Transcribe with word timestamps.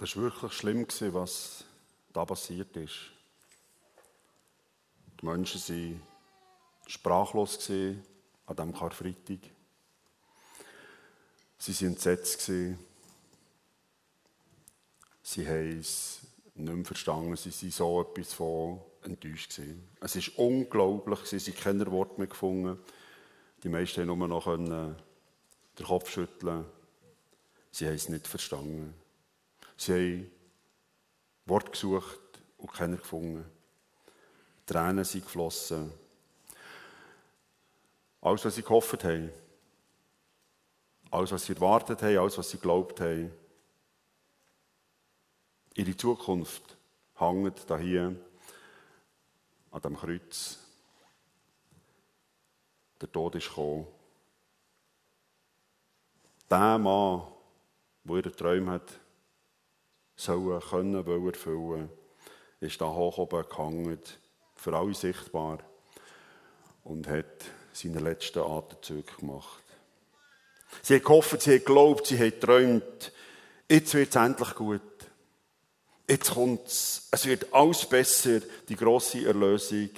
das 0.00 0.16
war 0.16 0.22
wirklich 0.22 0.52
schlimm, 0.54 0.86
was 1.12 1.62
da 2.10 2.24
passiert 2.24 2.74
ist. 2.74 2.94
Die 5.20 5.26
Menschen 5.26 5.60
waren 5.60 6.02
sprachlos 6.86 7.68
an 7.68 8.02
diesem 8.56 8.74
Karfreitag. 8.74 9.40
Sie 11.58 11.74
waren 11.74 11.88
entsetzt. 11.88 12.40
Sie 12.40 12.78
haben 15.46 15.78
es 15.78 16.20
nicht 16.54 16.74
mehr 16.74 16.84
verstanden. 16.86 17.36
Sie 17.36 17.50
waren 17.50 17.70
so 17.70 18.00
etwas 18.00 18.32
von 18.32 18.80
enttäuscht. 19.02 19.60
Es 20.00 20.16
war 20.16 20.46
unglaublich. 20.46 21.18
Sie 21.26 21.38
haben 21.38 21.60
keine 21.60 21.90
Worte 21.90 22.14
mehr 22.16 22.26
gefunden. 22.26 22.78
Die 23.62 23.68
meisten 23.68 24.08
haben 24.08 24.18
nur 24.18 24.28
noch 24.28 24.46
den 24.46 24.96
Kopf 25.84 26.10
schütteln. 26.10 26.64
Sie 27.70 27.86
haben 27.86 27.96
es 27.96 28.08
nicht 28.08 28.26
verstanden. 28.26 28.94
Sie 29.80 29.94
haben 29.94 30.30
Wort 31.46 31.72
gesucht 31.72 32.20
und 32.58 32.70
keiner 32.70 32.98
gefunden. 32.98 33.50
Tränen 34.66 35.04
sind 35.04 35.24
geflossen. 35.24 35.90
Alles, 38.20 38.44
was 38.44 38.56
sie 38.56 38.62
gehofft 38.62 39.02
haben, 39.04 39.30
alles, 41.10 41.32
was 41.32 41.46
sie 41.46 41.54
erwartet 41.54 42.02
haben, 42.02 42.18
alles, 42.18 42.36
was 42.36 42.50
sie 42.50 42.58
geglaubt 42.58 43.00
haben, 43.00 43.32
ihre 45.72 45.96
Zukunft 45.96 46.76
hängt 47.14 47.70
da 47.70 47.78
hier 47.78 48.14
an 49.70 49.80
dem 49.80 49.96
Kreuz. 49.96 50.58
Der 53.00 53.10
Tod 53.10 53.34
ist 53.34 53.48
gekommen. 53.48 53.86
Der 56.50 56.76
Mann, 56.76 57.22
der 58.04 58.16
ihre 58.16 58.30
Träume 58.30 58.72
hat, 58.72 59.00
sollen 60.20 60.60
können, 60.60 61.06
wollen 61.06 61.26
erfüllen, 61.28 61.88
ist 62.60 62.80
da 62.80 62.86
hoch 62.86 63.18
oben 63.18 63.44
gehangen, 63.48 63.98
für 64.54 64.76
alle 64.76 64.94
sichtbar 64.94 65.58
und 66.84 67.08
hat 67.08 67.46
seine 67.72 68.00
letzten 68.00 68.40
Atemzüge 68.40 69.10
gemacht. 69.18 69.62
Sie 70.82 70.96
hat 70.96 71.04
gehofft, 71.04 71.40
sie 71.40 71.54
hat 71.54 71.64
geglaubt, 71.64 72.06
sie 72.06 72.18
hat 72.18 72.40
geträumt, 72.40 73.12
jetzt 73.68 73.94
wird 73.94 74.10
es 74.10 74.16
endlich 74.16 74.54
gut. 74.54 74.80
Jetzt 76.08 76.32
kommt's. 76.32 77.08
Es 77.12 77.24
wird 77.24 77.54
alles 77.54 77.86
besser. 77.86 78.40
Die 78.68 78.74
grosse 78.74 79.24
Erlösung 79.24 79.90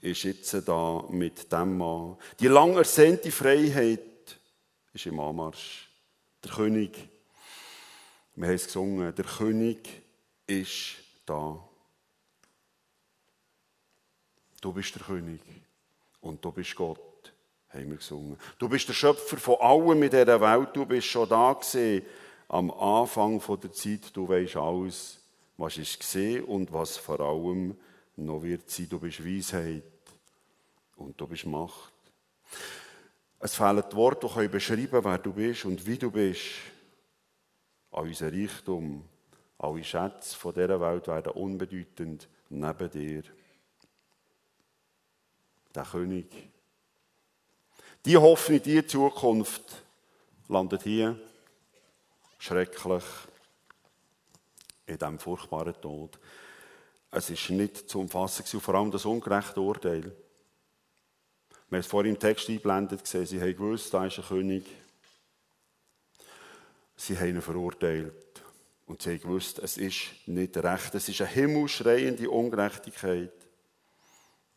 ist 0.00 0.22
jetzt 0.22 0.54
da 0.68 1.04
mit 1.10 1.52
dem 1.52 1.78
Mann. 1.78 2.16
Die 2.38 2.46
lang 2.46 2.76
ersehnte 2.76 3.32
Freiheit 3.32 4.00
ist 4.92 5.06
im 5.06 5.18
Anmarsch. 5.18 5.88
Der 6.44 6.52
König 6.52 7.08
wir 8.38 8.46
haben 8.46 8.54
es 8.54 8.66
gesungen, 8.66 9.12
der 9.12 9.24
König 9.24 10.02
ist 10.46 10.94
da. 11.26 11.58
Du 14.60 14.72
bist 14.72 14.94
der 14.94 15.02
König 15.02 15.40
und 16.20 16.44
du 16.44 16.52
bist 16.52 16.76
Gott, 16.76 17.32
haben 17.70 17.90
wir 17.90 17.96
gesungen. 17.96 18.38
Du 18.58 18.68
bist 18.68 18.88
der 18.88 18.92
Schöpfer 18.92 19.38
von 19.38 19.56
allem 19.56 20.04
in 20.04 20.10
dieser 20.10 20.40
Welt, 20.40 20.68
du 20.72 20.86
bist 20.86 21.08
schon 21.08 21.28
da 21.28 21.52
gewesen, 21.52 22.06
am 22.46 22.70
Anfang 22.70 23.42
der 23.60 23.72
Zeit, 23.72 24.16
du 24.16 24.28
weißt 24.28 24.56
alles, 24.56 25.18
was 25.56 25.76
ist 25.76 25.98
gesehen 25.98 26.44
und 26.44 26.72
was 26.72 26.96
vor 26.96 27.18
allem 27.18 27.76
noch 28.14 28.42
wird 28.44 28.70
sein. 28.70 28.88
Du 28.88 29.00
bist 29.00 29.24
Weisheit 29.24 29.82
und 30.96 31.20
du 31.20 31.26
bist 31.26 31.44
Macht. 31.44 31.92
Es 33.40 33.56
fehlen 33.56 33.82
Worte, 33.92 34.30
die 34.40 34.48
beschreiben 34.48 35.04
wer 35.04 35.18
du 35.18 35.32
bist 35.32 35.64
und 35.64 35.84
wie 35.84 35.98
du 35.98 36.10
bist 36.10 36.44
an 37.92 38.06
unser 38.06 38.32
Reichtum, 38.32 39.04
alle 39.58 39.84
Schätze 39.84 40.36
dieser 40.52 40.80
Welt 40.80 41.08
werden 41.08 41.32
unbedeutend 41.32 42.28
neben 42.48 42.90
dir. 42.90 43.22
Der 45.74 45.84
König. 45.84 46.26
Die 48.04 48.16
Hoffnung, 48.16 48.62
die 48.62 48.86
Zukunft 48.86 49.82
landet 50.48 50.82
hier 50.82 51.18
schrecklich 52.38 53.04
in 54.86 54.96
diesem 54.96 55.18
furchtbaren 55.18 55.78
Tod. 55.80 56.18
Es 57.10 57.30
ist 57.30 57.50
nicht 57.50 57.90
zu 57.90 58.00
umfassen, 58.00 58.60
vor 58.60 58.74
allem 58.74 58.90
das 58.90 59.04
ungerechte 59.04 59.60
Urteil. 59.60 60.02
Wir 61.70 61.76
haben 61.76 61.80
es 61.80 61.86
vorhin 61.86 62.14
im 62.14 62.20
Text 62.20 62.48
eingeblendet 62.48 63.02
gesehen, 63.02 63.26
sie 63.26 63.40
haben 63.40 63.52
gewusst, 63.52 63.92
da 63.92 64.06
ist 64.06 64.18
ein 64.18 64.24
König, 64.24 64.64
Sie 67.00 67.16
haben 67.16 67.28
ihn 67.28 67.40
verurteilt. 67.40 68.42
Und 68.86 69.02
sie 69.02 69.10
haben 69.10 69.20
gewusst, 69.20 69.60
es 69.60 69.76
ist 69.76 70.08
nicht 70.26 70.56
recht. 70.56 70.94
Es 70.96 71.08
ist 71.08 71.20
eine 71.20 71.30
himmelschreiende 71.30 72.28
Ungerechtigkeit. 72.28 73.32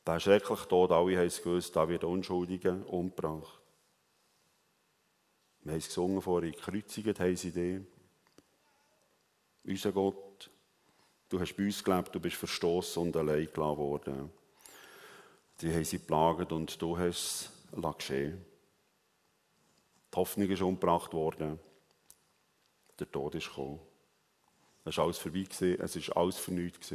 Der 0.08 0.20
schreckliche 0.20 0.68
Tod, 0.68 0.92
alle 0.92 1.18
haben 1.18 1.28
es 1.28 1.42
gewusst, 1.42 1.76
da 1.76 1.88
wird 1.88 2.04
Unschuldige 2.04 2.84
umgebracht. 2.88 3.62
Wir 5.62 5.74
haben 5.74 5.80
es 5.80 5.88
gesungen 5.88 6.22
vorhin, 6.22 6.54
gekreuzigt 6.54 7.20
haben 7.20 7.36
sie 7.36 7.52
dich. 7.52 7.82
Unser 9.64 9.92
Gott, 9.92 10.50
du 11.30 11.40
hast 11.40 11.56
bei 11.56 11.66
uns 11.66 11.84
gelebt, 11.84 12.16
du 12.16 12.20
bist 12.20 12.38
verstoßen 12.38 13.04
und 13.04 13.16
allein 13.16 13.48
gelassen 13.54 13.78
worden. 13.78 14.32
Die 15.62 15.72
haben 15.72 15.86
sie 15.86 16.00
plagt 16.00 16.52
und 16.52 16.82
du 16.82 16.98
hast 16.98 17.52
es 17.72 17.98
geschehen. 17.98 18.44
Die 20.12 20.16
Hoffnung 20.16 20.50
ist 20.50 20.62
umgebracht 20.64 21.14
worden 21.14 21.60
der 23.02 23.12
Tod 23.12 23.36
ist 23.36 23.48
gekommen. 23.48 23.80
Es 24.86 24.98
war 24.98 25.06
alles 25.06 25.18
vorbei, 25.18 25.46
es 25.50 25.62
war 26.08 26.18
alles 26.18 26.38
für 26.38 26.54
nichts. 26.54 26.94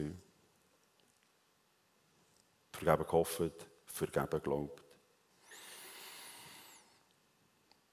Vergeben 2.72 3.04
gehofft, 3.04 3.66
vergeben 3.86 4.30
geglaubt. 4.30 4.82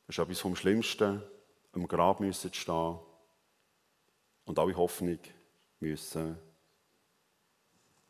Es 0.07 0.18
ist 0.18 0.19
etwas 0.19 0.40
vom 0.40 0.56
Schlimmsten, 0.56 1.24
am 1.72 1.88
Grab 1.88 2.19
müssen 2.19 2.53
stehen 2.53 3.00
und 4.45 4.59
alle 4.59 4.75
Hoffnung 4.75 5.19
müssen 5.80 6.38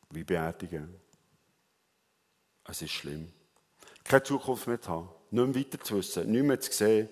wie 0.09 0.23
beerdigen. 0.23 0.99
Es 2.65 2.81
ist 2.81 2.91
schlimm. 2.91 3.31
Keine 4.03 4.23
Zukunft 4.23 4.67
mehr 4.67 4.81
zu 4.81 4.89
haben, 4.89 5.09
nicht 5.31 5.45
mehr 5.45 5.55
weiter 5.55 5.79
zu 5.79 5.97
wissen, 5.97 6.29
nicht 6.29 6.43
mehr 6.43 6.59
zu 6.59 6.71
sehen, 6.71 7.09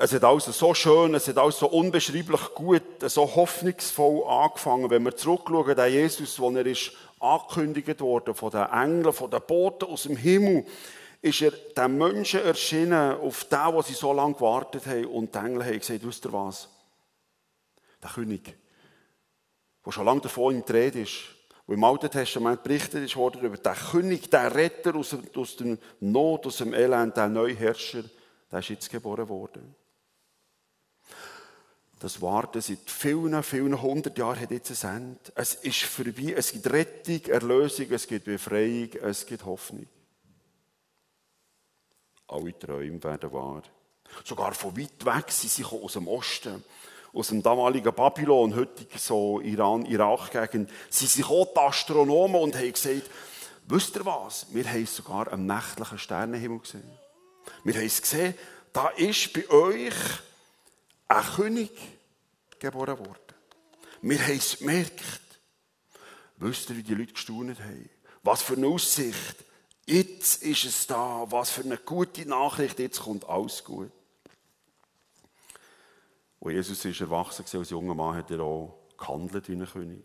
es 0.00 0.12
hat 0.12 0.22
alles 0.22 0.44
so 0.44 0.74
schön, 0.74 1.12
es 1.14 1.26
hat 1.26 1.38
alles 1.38 1.58
so 1.58 1.66
unbeschreiblich 1.66 2.54
gut, 2.54 2.82
so 3.00 3.34
hoffnungsvoll 3.34 4.24
angefangen. 4.28 4.90
Wenn 4.90 5.02
wir 5.02 5.16
zurückschauen, 5.16 5.74
der 5.74 5.88
Jesus, 5.88 6.38
wo 6.38 6.50
er 6.52 6.64
ist 6.64 6.92
angekündigt 7.18 8.00
worden 8.00 8.32
von 8.32 8.52
den 8.52 8.66
Engeln, 8.66 9.12
von 9.12 9.28
den 9.28 9.42
Boten 9.44 9.88
aus 9.88 10.04
dem 10.04 10.16
Himmel, 10.16 10.64
ist 11.20 11.42
er 11.42 11.50
den 11.50 11.98
Menschen 11.98 12.44
erschienen, 12.44 13.16
auf 13.18 13.42
den, 13.46 13.72
wo 13.72 13.82
sie 13.82 13.94
so 13.94 14.12
lange 14.12 14.34
gewartet 14.34 14.86
haben. 14.86 15.06
Und 15.06 15.34
die 15.34 15.38
Engel 15.38 15.64
haben 15.64 15.78
gesagt, 15.80 16.06
wisst 16.06 16.24
ihr 16.24 16.32
was? 16.32 16.68
Der 18.00 18.10
König, 18.10 18.56
der 19.84 19.90
schon 19.90 20.04
lange 20.04 20.20
davon 20.20 20.54
in 20.54 20.64
der 20.64 20.76
Rede 20.76 21.00
ist, 21.00 21.22
wo 21.66 21.72
im 21.72 21.82
Alten 21.82 22.08
Testament 22.08 22.62
berichtet 22.62 23.04
ist 23.04 23.16
worden 23.16 23.42
über 23.42 23.56
den 23.56 23.74
König, 23.74 24.30
den 24.30 24.46
Retter 24.46 24.94
aus, 24.94 25.10
der 25.10 25.76
Not, 25.98 26.46
aus 26.46 26.58
dem 26.58 26.72
Elend, 26.72 27.16
der 27.16 27.28
neue 27.28 27.54
Herrscher, 27.54 28.04
der 28.52 28.60
ist 28.60 28.68
jetzt 28.68 28.90
geboren 28.90 29.28
worden. 29.28 29.74
Das 31.98 32.22
Warten 32.22 32.60
seit 32.60 32.88
vielen, 32.88 33.42
vielen 33.42 33.82
hundert 33.82 34.18
Jahren 34.18 34.40
hat 34.40 34.52
jetzt 34.52 34.84
ein 34.84 34.96
Ende. 34.96 35.32
Es 35.34 35.54
ist 35.54 35.82
vorbei. 35.82 36.32
Es 36.36 36.52
gibt 36.52 36.70
Rettung, 36.70 37.24
Erlösung, 37.26 37.86
es 37.90 38.06
gibt 38.06 38.26
Befreiung, 38.26 38.90
es 39.02 39.26
gibt 39.26 39.44
Hoffnung. 39.44 39.86
Alle 42.28 42.56
Träume 42.56 43.02
werden 43.02 43.32
wahr. 43.32 43.62
Sogar 44.24 44.54
von 44.54 44.76
weit 44.76 45.04
weg 45.04 45.30
sind 45.30 45.50
sie 45.50 45.64
aus 45.64 45.94
dem 45.94 46.06
Osten, 46.06 46.62
aus 47.12 47.28
dem 47.28 47.42
damaligen 47.42 47.92
Babylon, 47.92 48.54
heutig 48.54 48.88
so 48.96 49.40
Iran, 49.40 49.84
Irak-Gegend, 49.84 50.70
Sie 50.90 51.06
sind 51.06 51.26
die 51.28 51.58
Astronomen 51.58 52.40
und 52.40 52.54
haben 52.54 52.72
gesagt, 52.72 53.10
wisst 53.66 53.96
ihr 53.96 54.06
was? 54.06 54.46
Wir 54.50 54.70
haben 54.70 54.86
sogar 54.86 55.32
am 55.32 55.46
nächtlichen 55.46 55.98
Sternenhimmel 55.98 56.60
gesehen. 56.60 56.90
Wir 57.64 57.74
haben 57.74 57.86
es 57.86 58.00
gesehen, 58.00 58.34
da 58.72 58.88
ist 58.88 59.32
bei 59.32 59.48
euch 59.50 59.94
ein 61.08 61.24
König 61.24 61.70
geboren 62.58 62.98
worden. 62.98 63.34
Wir 64.02 64.20
haben 64.20 64.36
es 64.36 64.58
gemerkt. 64.58 65.40
Wisst 66.36 66.70
ihr, 66.70 66.76
wie 66.76 66.82
die 66.82 66.94
Leute 66.94 67.14
gestaunt 67.14 67.58
haben? 67.58 67.90
Was 68.22 68.42
für 68.42 68.54
eine 68.54 68.68
Aussicht. 68.68 69.44
Jetzt 69.86 70.42
ist 70.42 70.64
es 70.64 70.86
da. 70.86 71.26
Was 71.30 71.50
für 71.50 71.62
eine 71.62 71.78
gute 71.78 72.26
Nachricht. 72.28 72.78
Jetzt 72.78 73.00
kommt 73.00 73.28
alles 73.28 73.64
gut. 73.64 73.90
Und 76.40 76.52
Jesus 76.52 76.84
ist 76.84 77.00
erwachsen 77.00 77.44
als 77.52 77.70
junger 77.70 77.94
Mann, 77.94 78.16
hat 78.16 78.30
er 78.30 78.40
auch 78.40 78.78
gehandelt 78.96 79.48
wie 79.48 79.54
ein 79.54 79.66
König. 79.66 80.04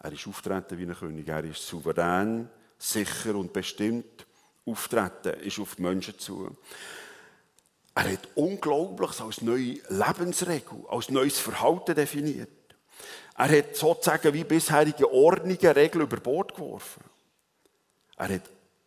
Er 0.00 0.12
ist 0.12 0.26
auftreten 0.26 0.78
wie 0.78 0.84
ein 0.84 0.94
König. 0.94 1.28
Er 1.28 1.44
ist 1.44 1.64
souverän, 1.66 2.48
sicher 2.78 3.36
und 3.36 3.52
bestimmt 3.52 4.26
auftreten, 4.64 5.40
ist 5.40 5.58
auf 5.58 5.76
die 5.76 5.82
Menschen 5.82 6.18
zu. 6.18 6.56
Er 7.94 8.12
hat 8.12 8.28
Unglaubliches 8.34 9.20
als 9.20 9.42
neue 9.42 9.80
Lebensregel, 9.88 10.84
als 10.88 11.10
neues 11.10 11.38
Verhalten 11.38 11.94
definiert. 11.94 12.48
Er 13.36 13.58
hat 13.58 13.76
sozusagen 13.76 14.32
wie 14.34 14.44
bisherige 14.44 15.10
Ordnungen, 15.10 15.58
Regeln 15.58 16.04
über 16.04 16.18
Bord 16.18 16.54
geworfen. 16.54 17.02
Er 18.16 18.34
hat 18.34 18.42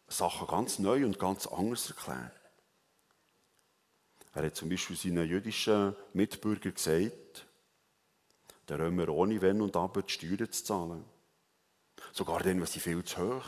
Sachen 0.08 0.48
ganz 0.48 0.80
neu 0.80 1.06
und 1.06 1.20
ganz 1.20 1.48
anders 1.48 1.90
erklärt. 1.90 2.32
Er 4.36 4.46
hat 4.46 4.56
zum 4.56 4.70
Beispiel 4.70 4.96
seinen 4.96 5.28
jüdischen 5.28 5.96
Mitbürgern 6.14 6.74
gesagt, 6.74 7.46
der 8.70 8.80
Römer 8.80 9.10
ohne 9.10 9.42
Wenn 9.42 9.62
und 9.62 9.76
Aber 9.76 10.02
die 10.02 10.14
Steuern 10.14 10.52
zu 10.52 10.64
zahlen. 10.64 11.04
Sogar 12.12 12.40
dann, 12.40 12.60
wenn 12.60 12.66
sie 12.66 12.80
viel 12.80 13.04
zu 13.04 13.18
hoch. 13.18 13.46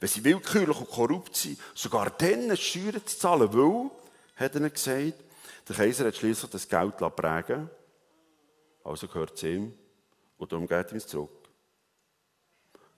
Wenn 0.00 0.08
sie 0.08 0.24
willkürlich 0.24 0.76
und 0.76 0.88
korrupt 0.88 1.36
sind, 1.36 1.58
sogar 1.74 2.10
dann 2.10 2.48
die 2.48 2.56
Steuern 2.56 3.06
zu 3.06 3.18
zahlen, 3.18 3.52
weil, 3.52 3.90
hat 4.36 4.54
er 4.54 4.70
gesagt, 4.70 5.14
der 5.68 5.76
Kaiser 5.76 6.06
hat 6.06 6.16
schließlich 6.16 6.50
das 6.50 6.68
Geld 6.68 6.96
prägen 6.96 7.70
also 8.84 9.08
gehört 9.08 9.34
es 9.34 9.42
ihm 9.42 9.72
und 10.36 10.52
darum 10.52 10.68
geht 10.68 10.92
ihm 10.92 11.00
zurück. 11.00 11.30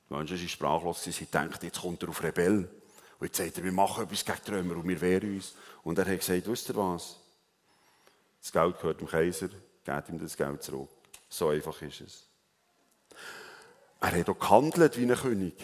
Die 0.08 0.14
Menschen 0.14 0.36
waren 0.36 0.48
sprachlos, 0.48 1.04
sie 1.04 1.30
dachten, 1.30 1.64
jetzt 1.64 1.80
kommt 1.80 2.02
er 2.02 2.08
auf 2.08 2.22
Rebell. 2.22 2.68
Und 3.18 3.26
jetzt 3.26 3.36
sagt 3.36 3.58
er, 3.58 3.64
wir 3.64 3.72
machen 3.72 4.04
etwas 4.04 4.24
gegen 4.24 4.38
die 4.46 4.50
Römer 4.50 4.76
und 4.76 4.88
wir 4.88 5.00
wehren 5.00 5.34
uns. 5.34 5.54
Und 5.84 5.98
er 5.98 6.06
hat 6.06 6.18
gesagt, 6.18 6.46
wisst 6.48 6.68
ihr 6.68 6.76
was? 6.76 7.16
Das 8.42 8.52
Geld 8.52 8.76
gehört 8.76 9.00
dem 9.00 9.08
Kaiser, 9.08 9.48
gebt 9.84 10.08
ihm 10.08 10.18
das 10.18 10.36
Geld 10.36 10.62
zurück. 10.62 10.90
So 11.28 11.48
einfach 11.48 11.80
ist 11.82 12.00
es. 12.00 12.26
Er 14.00 14.12
hat 14.12 14.28
auch 14.28 14.38
gehandelt 14.38 14.98
wie 14.98 15.10
ein 15.10 15.16
König. 15.16 15.54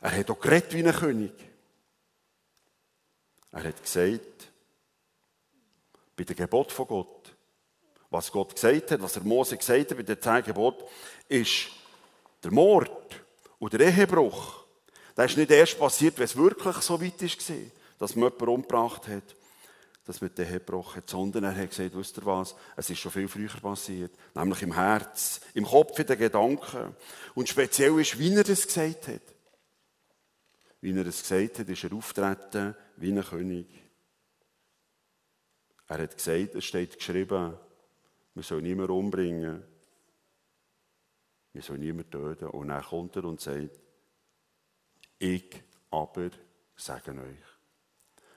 Er 0.00 0.16
hat 0.16 0.30
auch 0.30 0.38
geredet 0.38 0.74
wie 0.74 0.86
ein 0.86 0.94
König. 0.94 1.32
Er 3.58 3.64
hat 3.64 3.82
gesagt, 3.82 4.52
bei 6.14 6.22
dem 6.22 6.36
Gebot 6.36 6.70
von 6.70 6.86
Gott, 6.86 7.34
was 8.08 8.30
Gott 8.30 8.54
gesagt 8.54 8.92
hat, 8.92 9.02
was 9.02 9.16
er 9.16 9.24
Mose 9.24 9.56
gesagt 9.56 9.90
hat 9.90 9.96
bei 9.96 10.04
den 10.04 10.22
zehn 10.22 10.44
Geboten, 10.44 10.84
ist 11.28 11.66
der 12.44 12.52
Mord 12.52 13.20
und 13.58 13.72
der 13.72 13.80
Ehebruch. 13.80 14.64
Das 15.16 15.32
ist 15.32 15.38
nicht 15.38 15.50
erst 15.50 15.76
passiert, 15.76 16.18
wenn 16.18 16.26
es 16.26 16.36
wirklich 16.36 16.76
so 16.76 17.02
weit 17.02 17.20
war, 17.20 17.56
dass 17.98 18.14
man 18.14 18.30
jemanden 18.30 18.48
umgebracht 18.48 19.08
hat, 19.08 19.34
dass 20.04 20.20
man 20.20 20.32
den 20.32 20.46
Ehe 20.46 20.60
gebrochen 20.60 20.98
hat, 20.98 21.10
sondern 21.10 21.42
er 21.42 21.56
hat 21.56 21.70
gesagt, 21.70 21.96
wisst 21.96 22.16
ihr 22.16 22.26
was, 22.26 22.54
es 22.76 22.90
ist 22.90 23.00
schon 23.00 23.10
viel 23.10 23.26
früher 23.26 23.60
passiert, 23.60 24.12
nämlich 24.36 24.62
im 24.62 24.74
Herz, 24.74 25.40
im 25.54 25.64
Kopf, 25.64 25.98
in 25.98 26.06
den 26.06 26.18
Gedanken. 26.18 26.94
Und 27.34 27.48
speziell 27.48 27.98
ist, 27.98 28.20
wie 28.20 28.36
er 28.36 28.48
es 28.48 28.68
gesagt 28.68 29.08
hat. 29.08 29.22
Wie 30.80 30.96
er 30.96 31.06
es 31.06 31.22
gesagt 31.22 31.58
hat, 31.58 31.68
ist 31.68 31.82
er 31.82 31.92
auftreten 31.92 32.76
wie 33.00 33.12
ein 33.12 33.22
König. 33.22 33.66
Er 35.86 35.98
hat 36.02 36.16
gesagt, 36.16 36.54
es 36.54 36.64
steht 36.64 36.96
geschrieben, 36.96 37.56
man 38.34 38.42
soll 38.44 38.62
niemanden 38.62 38.92
umbringen, 38.92 39.64
man 41.52 41.62
soll 41.62 41.78
niemanden 41.78 42.10
töten. 42.10 42.48
Und 42.48 42.68
dann 42.68 42.82
kommt 42.82 43.16
er 43.16 43.24
und 43.24 43.40
sagt, 43.40 43.78
ich 45.18 45.62
aber 45.90 46.30
sage 46.76 47.12
euch. 47.12 47.58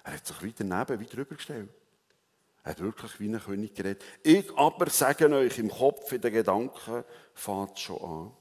Er 0.03 0.13
hat 0.13 0.25
sich 0.25 0.41
wieder 0.41 0.63
neben, 0.63 0.99
wie 0.99 1.05
drüber 1.05 1.35
gestellt. 1.35 1.69
Er 2.63 2.71
hat 2.71 2.79
wirklich 2.79 3.19
wie 3.19 3.27
ein 3.27 3.39
König 3.39 3.73
geredet. 3.73 4.03
Ich 4.23 4.55
aber 4.55 4.89
sage 4.89 5.29
euch, 5.29 5.57
im 5.59 5.69
Kopf, 5.69 6.11
in 6.11 6.21
den 6.21 6.33
Gedanken, 6.33 7.03
fängt 7.33 7.79
schon 7.79 8.01
an. 8.01 8.31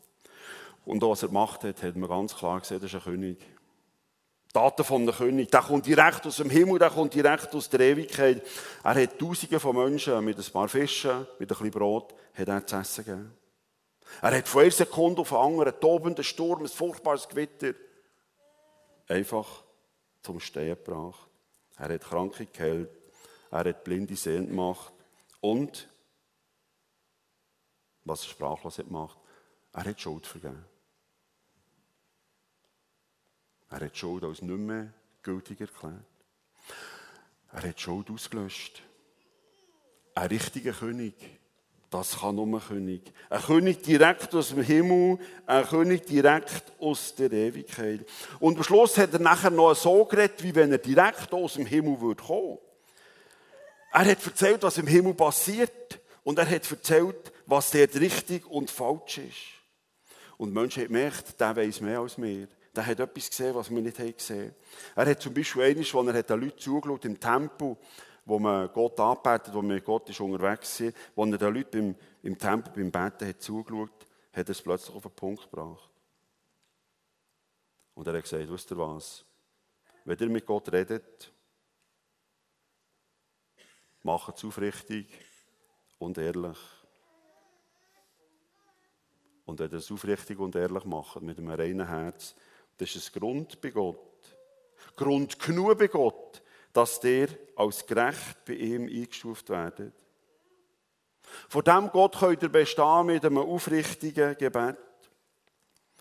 Und 0.85 1.03
was 1.03 1.23
er 1.23 1.29
gemacht 1.29 1.65
hat, 1.65 1.83
hat 1.83 1.97
man 1.97 2.09
ganz 2.09 2.35
klar 2.35 2.61
gesehen, 2.61 2.81
das 2.81 2.93
ist 2.93 2.95
ein 2.95 3.13
König. 3.13 3.39
Daten 4.53 4.85
von 4.85 5.03
einem 5.03 5.15
König. 5.15 5.51
Der 5.51 5.63
kommt 5.63 5.87
direkt 5.87 6.27
aus 6.27 6.37
dem 6.37 6.51
Himmel, 6.51 6.79
der 6.79 6.91
kommt 6.91 7.15
direkt 7.15 7.55
aus 7.55 7.69
der 7.69 7.81
Ewigkeit. 7.81 8.43
Er 8.83 8.95
hat 8.95 9.19
Tausende 9.19 9.61
von 9.61 9.77
Menschen 9.77 10.25
mit 10.25 10.39
ein 10.39 10.53
paar 10.53 10.69
Fischen, 10.69 11.27
mit 11.39 11.51
ein 11.51 11.57
bisschen 11.57 11.71
Brot, 11.71 12.15
hat 12.35 12.49
er 12.49 12.67
zu 12.67 12.77
essen 12.77 13.05
gegeben. 13.05 13.35
Er 14.23 14.37
hat 14.37 14.49
von 14.49 14.63
einer 14.63 14.71
Sekunde 14.73 15.21
auf 15.21 15.33
eine 15.33 15.43
andere 15.43 15.71
einen 15.71 15.81
tobenden 15.81 16.25
Sturm, 16.25 16.63
ein 16.63 16.69
furchtbares 16.69 17.29
Gewitter, 17.29 17.75
einfach 19.07 19.63
zum 20.23 20.41
Stehen 20.41 20.77
gebracht. 20.77 21.29
Er 21.77 21.95
hat 21.95 22.03
Kranke 22.03 22.47
geheilt, 22.47 22.91
er 23.51 23.65
hat 23.65 23.85
Blinde 23.85 24.17
sehend 24.17 24.49
gemacht 24.49 24.93
und, 25.41 25.89
was 28.05 28.25
er 28.25 28.31
sprachlos 28.31 28.79
hat 28.79 28.87
gemacht, 28.87 29.19
er 29.73 29.85
hat 29.85 30.01
Schuld 30.01 30.27
vergeben. 30.27 30.65
Er 33.71 33.81
hat 33.81 33.97
Schuld 33.97 34.25
als 34.25 34.43
nicht 34.43 34.59
mehr 34.59 34.93
gültig 35.23 35.61
erklärt. 35.61 35.95
Er 37.53 37.63
hat 37.63 37.81
Schuld 37.81 38.11
ausgelöscht. 38.11 38.83
Ein 40.15 40.29
richtiger 40.29 40.73
König, 40.73 41.15
das 41.89 42.19
kann 42.19 42.35
nur 42.35 42.47
ein 42.47 42.61
König. 42.61 43.13
Ein 43.29 43.43
König 43.43 43.83
direkt 43.83 44.35
aus 44.35 44.49
dem 44.49 44.63
Himmel, 44.63 45.19
ein 45.47 45.65
König 45.67 46.05
direkt 46.05 46.73
aus 46.81 47.15
der 47.15 47.31
Ewigkeit. 47.33 48.05
Und 48.41 48.57
am 48.57 48.65
Schluss 48.65 48.99
hat 48.99 49.13
er 49.13 49.21
nachher 49.21 49.51
noch 49.51 49.75
so 49.75 50.05
geredet, 50.05 50.43
wie 50.43 50.55
wenn 50.55 50.73
er 50.73 50.79
direkt 50.79 51.33
aus 51.33 51.55
dem 51.55 51.67
Himmel 51.67 52.01
würde 52.01 52.23
kommen. 52.23 52.59
Er 53.93 54.05
hat 54.05 54.27
erzählt, 54.27 54.63
was 54.63 54.79
im 54.79 54.87
Himmel 54.87 55.15
passiert. 55.15 56.01
Und 56.23 56.39
er 56.39 56.49
hat 56.49 56.71
erzählt, 56.71 57.33
was 57.47 57.71
dort 57.71 57.95
richtig 57.97 58.47
und 58.47 58.71
falsch 58.71 59.19
ist. 59.19 59.37
Und 60.37 60.51
die 60.51 60.55
Menschen 60.55 60.83
haben 60.83 60.89
gemerkt, 60.89 61.41
der 61.41 61.57
weiß 61.57 61.81
mehr 61.81 62.01
als 62.01 62.21
wir 62.21 62.49
der 62.75 62.87
hat 62.87 63.01
etwas 63.01 63.31
gesehen, 63.31 63.55
was 63.55 63.71
wir 63.71 63.81
nicht 63.81 63.97
gesehen 63.97 64.51
haben. 64.51 64.55
Er 64.97 65.11
hat 65.11 65.21
zum 65.21 65.35
Beispiel 65.35 65.63
einmal, 65.63 65.85
als 65.85 66.17
er 66.17 66.23
den 66.23 66.41
Leuten 66.41 66.59
zugeschaut 66.59 67.05
im 67.05 67.19
Tempel, 67.19 67.77
wo 68.25 68.39
man 68.39 68.73
Gott 68.73 69.01
anbetet, 69.01 69.53
wo 69.53 69.63
man 69.63 69.75
mit 69.75 69.85
Gott 69.85 70.09
ist 70.09 70.21
unterwegs 70.21 70.81
war, 70.81 70.93
wo 71.17 71.25
er 71.25 71.39
den 71.39 71.55
Leuten 71.55 71.71
beim, 71.71 71.97
im 72.23 72.39
Tempel 72.39 72.73
beim 72.73 72.91
Beten 72.91 73.29
hat 73.29 73.43
zugeschaut, 73.43 74.07
hat 74.33 74.49
er 74.49 74.51
es 74.51 74.63
plötzlich 74.63 74.95
auf 74.95 75.03
den 75.03 75.11
Punkt 75.13 75.51
gebracht. 75.51 75.91
Und 77.95 78.07
er 78.07 78.15
hat 78.15 78.23
gesagt, 78.23 78.49
wisst 78.49 78.71
ihr 78.71 78.79
was? 78.79 79.25
Wenn 80.05 80.19
ihr 80.19 80.29
mit 80.29 80.47
Gott 80.47 80.71
redet, 80.73 81.33
macht 84.03 84.37
es 84.37 84.45
aufrichtig 84.45 85.09
und 85.99 86.17
ehrlich. 86.17 86.59
Und 89.45 89.59
wenn 89.59 89.71
ihr 89.71 89.79
es 89.79 89.91
aufrichtig 89.91 90.39
und 90.39 90.55
ehrlich 90.55 90.85
macht, 90.85 91.21
mit 91.21 91.39
einem 91.39 91.51
reinen 91.51 91.89
Herz, 91.89 92.37
das 92.81 92.97
ist 92.97 93.15
ein 93.15 93.21
Grund 93.21 93.61
bei 93.61 93.71
Gott. 93.71 93.99
Grund 94.97 95.39
genug 95.39 95.79
bei 95.79 95.89
Gott, 95.89 96.43
dass 96.73 96.99
der 97.01 97.29
als 97.57 97.87
gerecht 97.87 98.45
bei 98.47 98.55
ihm 98.55 98.87
eingestuft 98.87 99.51
werdet. 99.51 99.93
Vor 101.49 101.63
dem 101.63 101.91
Gott 101.91 102.19
könnt 102.19 102.43
ihr 102.43 102.49
bestehen 102.49 103.07
mit 103.07 103.25
einem 103.25 103.39
aufrichtigen 103.39 104.37
Gebet. 104.37 104.79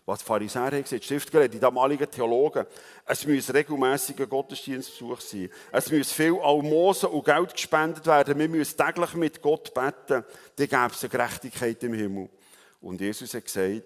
Was 0.06 0.20
die 0.20 0.24
Pharisäer 0.24 0.72
haben 0.72 0.82
gesagt, 0.82 1.04
Schriftgelehrte, 1.04 1.50
die 1.50 1.60
damaligen 1.60 2.10
Theologen, 2.10 2.66
es 3.04 3.26
muss 3.26 3.52
regelmäßiger 3.52 4.26
Gottesdienstbesuch 4.26 5.20
sein. 5.20 5.50
Es 5.70 5.92
muss 5.92 6.10
viel 6.10 6.36
Almosen 6.40 7.10
und 7.10 7.24
Geld 7.24 7.52
gespendet 7.52 8.06
werden. 8.06 8.38
Wir 8.38 8.48
müssen 8.48 8.76
täglich 8.76 9.14
mit 9.14 9.42
Gott 9.42 9.72
beten. 9.74 10.24
Dann 10.56 10.68
gäbe 10.68 10.90
es 10.90 11.02
eine 11.02 11.10
Gerechtigkeit 11.10 11.82
im 11.84 11.92
Himmel. 11.92 12.30
Und 12.80 13.00
Jesus 13.00 13.34
hat 13.34 13.44
gesagt, 13.44 13.82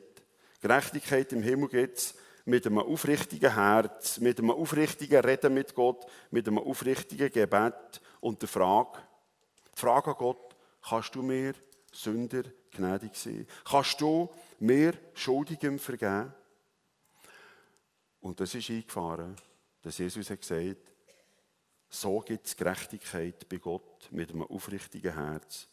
Gerechtigkeit 0.63 1.33
im 1.33 1.43
Himmel 1.43 1.69
gibt 1.69 1.99
es, 1.99 2.15
mit 2.45 2.67
einem 2.67 2.79
aufrichtigen 2.79 3.55
Herz, 3.55 4.21
mit 4.21 4.39
einem 4.39 4.51
aufrichtigen 4.51 5.21
Reden 5.25 5.55
mit 5.55 5.75
Gott, 5.75 6.05
mit 6.31 6.47
einem 6.47 6.59
aufrichtigen 6.59 7.31
Gebet 7.31 8.01
und 8.21 8.43
der 8.43 8.49
Frage, 8.49 8.99
die 9.75 9.81
Frage 9.81 10.11
an 10.11 10.17
Gott, 10.17 10.57
kannst 10.87 11.15
du 11.15 11.23
mir 11.23 11.55
Sünder 11.91 12.43
gnädig 12.71 13.17
sein? 13.17 13.47
Kannst 13.65 14.01
du 14.01 14.29
mir 14.59 14.95
Schuldigem 15.15 15.79
vergeben? 15.79 16.35
Und 18.21 18.41
das 18.41 18.55
ist 18.55 18.71
eingefahren, 18.71 19.37
dass 19.83 19.99
Jesus 19.99 20.31
hat 20.31 20.41
gesagt, 20.41 20.91
so 21.89 22.21
gibt 22.21 22.47
es 22.47 22.57
Gerechtigkeit 22.57 23.49
bei 23.49 23.59
Gott 23.59 24.09
mit 24.11 24.31
einem 24.31 24.43
aufrichtigen 24.43 25.15
Herz. 25.15 25.69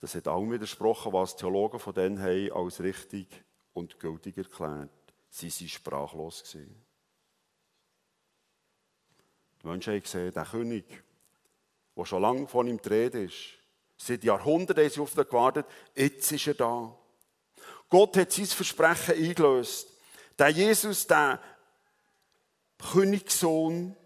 Das 0.00 0.14
hat 0.14 0.28
auch 0.28 0.44
widersprochen, 0.50 1.12
was 1.12 1.36
Theologen 1.36 1.78
von 1.78 1.94
denen 1.94 2.20
haben 2.20 2.52
als 2.52 2.80
richtig 2.80 3.28
und 3.72 3.98
gültig 3.98 4.36
erklärt. 4.36 4.90
Sie 5.34 5.50
waren 5.50 5.68
sprachlos. 5.68 6.44
Die 6.52 6.68
Menschen 9.66 9.94
haben 9.94 10.02
gesehen, 10.02 10.32
der 10.32 10.44
König, 10.44 10.84
der 11.96 12.04
schon 12.04 12.20
lange 12.20 12.46
von 12.46 12.68
ihm 12.68 12.78
die 12.82 13.14
ist, 13.14 13.54
seit 13.96 14.24
Jahrhunderten 14.24 14.84
ist 14.84 14.98
auf 14.98 15.16
ihn 15.16 15.24
gewartet, 15.24 15.64
jetzt 15.94 16.30
ist 16.32 16.48
er 16.48 16.54
da. 16.54 16.94
Gott 17.88 18.18
hat 18.18 18.30
sein 18.30 18.44
Versprechen 18.44 19.14
eingelöst. 19.14 19.88
Der 20.38 20.50
Jesus, 20.50 21.06
der 21.06 21.40
Königssohn, 22.92 23.96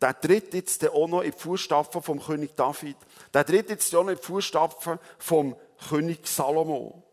der 0.00 0.20
tritt 0.20 0.54
jetzt 0.54 0.84
auch 0.88 1.06
noch 1.06 1.22
in 1.22 1.30
die 1.30 1.38
Fußstapfen 1.38 2.02
vom 2.02 2.20
König 2.20 2.56
David. 2.56 2.96
Der 3.32 3.46
tritt 3.46 3.70
jetzt 3.70 3.94
auch 3.94 4.02
noch 4.02 4.10
in 4.10 4.16
die 4.16 4.22
Fußstapfen 4.22 4.98
vom 5.18 5.54
König 5.88 6.26
Salomo. 6.26 7.03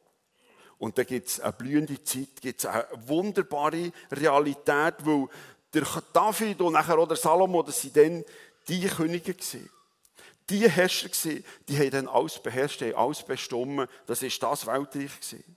Und 0.82 0.98
da 0.98 1.04
gibt 1.04 1.28
es 1.28 1.40
eine 1.40 1.54
blühende 1.54 2.04
Zeit, 2.04 2.42
gibt 2.42 2.62
es 2.62 2.66
eine 2.66 2.88
wunderbare 3.06 3.92
Realität, 4.12 4.96
weil 5.06 5.28
der 5.72 5.86
David 6.12 6.60
und 6.60 6.74
nachher 6.74 6.98
auch 6.98 7.16
Salomo, 7.16 7.62
das 7.62 7.82
sind 7.82 7.96
dann 7.96 8.26
die 8.68 8.88
Könige 8.88 9.36
gewesen. 9.36 9.70
Die 10.50 10.68
Herrscher 10.68 11.10
gewesen, 11.10 11.46
die 11.68 11.78
haben 11.78 11.92
dann 11.92 12.08
alles 12.08 12.40
beherrscht, 12.42 12.82
haben 12.82 12.96
alles 12.96 13.22
bestimmt. 13.22 13.88
Das 14.08 14.24
ist 14.24 14.42
das 14.42 14.66
Weltreich 14.66 15.20
gewesen. 15.20 15.56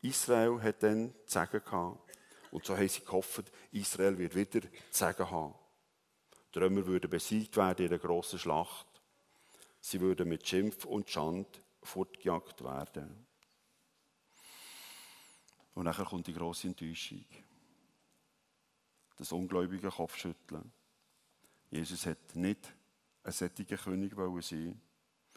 Israel 0.00 0.62
hat 0.62 0.80
dann 0.84 1.12
zu 1.26 1.44
gehabt. 1.48 1.98
Und 2.52 2.64
so 2.64 2.76
haben 2.76 2.88
sie 2.88 3.00
gehofft, 3.00 3.50
Israel 3.72 4.16
wird 4.16 4.36
wieder 4.36 4.60
zu 4.92 5.06
haben. 5.06 5.54
Die 6.54 6.60
Römer 6.60 6.86
würden 6.86 7.10
besiegt 7.10 7.56
werden 7.56 7.86
in 7.86 7.90
einer 7.90 7.98
grossen 7.98 8.38
Schlacht. 8.38 8.86
Sie 9.80 10.00
würden 10.00 10.28
mit 10.28 10.46
Schimpf 10.46 10.84
und 10.84 11.10
Schand 11.10 11.48
fortgejagt 11.82 12.62
werden. 12.62 13.26
Und 15.74 15.84
nachher 15.84 16.04
kommt 16.04 16.26
die 16.26 16.32
grosse 16.32 16.68
Enttäuschung. 16.68 17.24
Das 19.16 19.32
ungläubige 19.32 19.90
Kopfschütteln. 19.90 20.72
Jesus 21.70 22.06
hat 22.06 22.18
nicht 22.34 22.72
ein 23.24 23.32
solcher 23.32 23.76
König 23.76 24.12
sein 24.42 24.80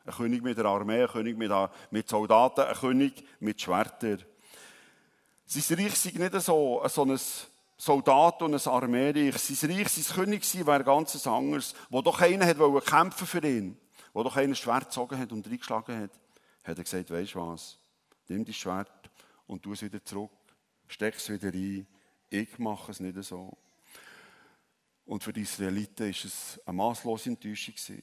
Ein 0.06 0.13
König 0.13 0.44
mit 0.44 0.60
einer 0.60 0.70
Armee, 0.70 1.03
ein 1.03 1.08
König 1.08 1.38
mit, 1.38 2.10
Soldaten, 2.10 2.62
ein 2.62 2.75
König 2.75 3.24
mit 3.39 3.62
Schwertern. 3.62 4.24
Sein 5.46 5.79
Reich 5.79 5.96
sei 5.96 6.12
nicht 6.12 6.41
so, 6.41 6.84
so 6.88 7.06
ein 7.06 7.20
Soldat 7.77 8.41
und 8.41 8.53
ein 8.53 8.72
Armeereich. 8.72 9.38
Sein 9.38 9.72
Reich, 9.72 9.89
sein 9.89 10.15
König 10.15 10.65
wäre 10.65 10.84
ganz 10.84 11.25
anderes, 11.25 11.74
wo 11.89 12.01
doch 12.01 12.20
einer 12.22 12.46
hat 12.46 12.58
kämpfen 12.86 13.27
für 13.27 13.48
ihn, 13.48 13.77
wo 14.13 14.24
doch 14.24 14.36
einer 14.36 14.56
Schwert 14.56 14.86
gezogen 14.86 15.17
hat 15.17 15.32
und 15.32 15.48
reingeschlagen 15.48 16.01
hat, 16.01 16.12
hat 16.63 16.77
er 16.77 16.84
gesagt, 16.84 17.10
weisst 17.12 17.36
du 17.36 17.39
was, 17.39 17.77
nimm 18.27 18.44
dein 18.44 18.53
Schwert 18.53 18.97
und 19.48 19.63
tu 19.63 19.74
es 19.74 19.82
wieder 19.82 20.04
zurück, 20.04 20.32
steck 20.88 21.16
es 21.16 21.30
wieder 21.30 21.54
rein, 21.54 21.88
ich 22.30 22.60
mache 22.60 22.92
es 22.92 23.00
nicht 23.00 23.22
so. 23.24 23.58
Und 25.06 25.24
für 25.24 25.32
die 25.32 25.42
Israeliten 25.42 26.06
war 26.06 26.10
es 26.10 26.60
eine 26.66 26.75
maßlose 26.75 27.30
Enttäuschung. 27.30 28.01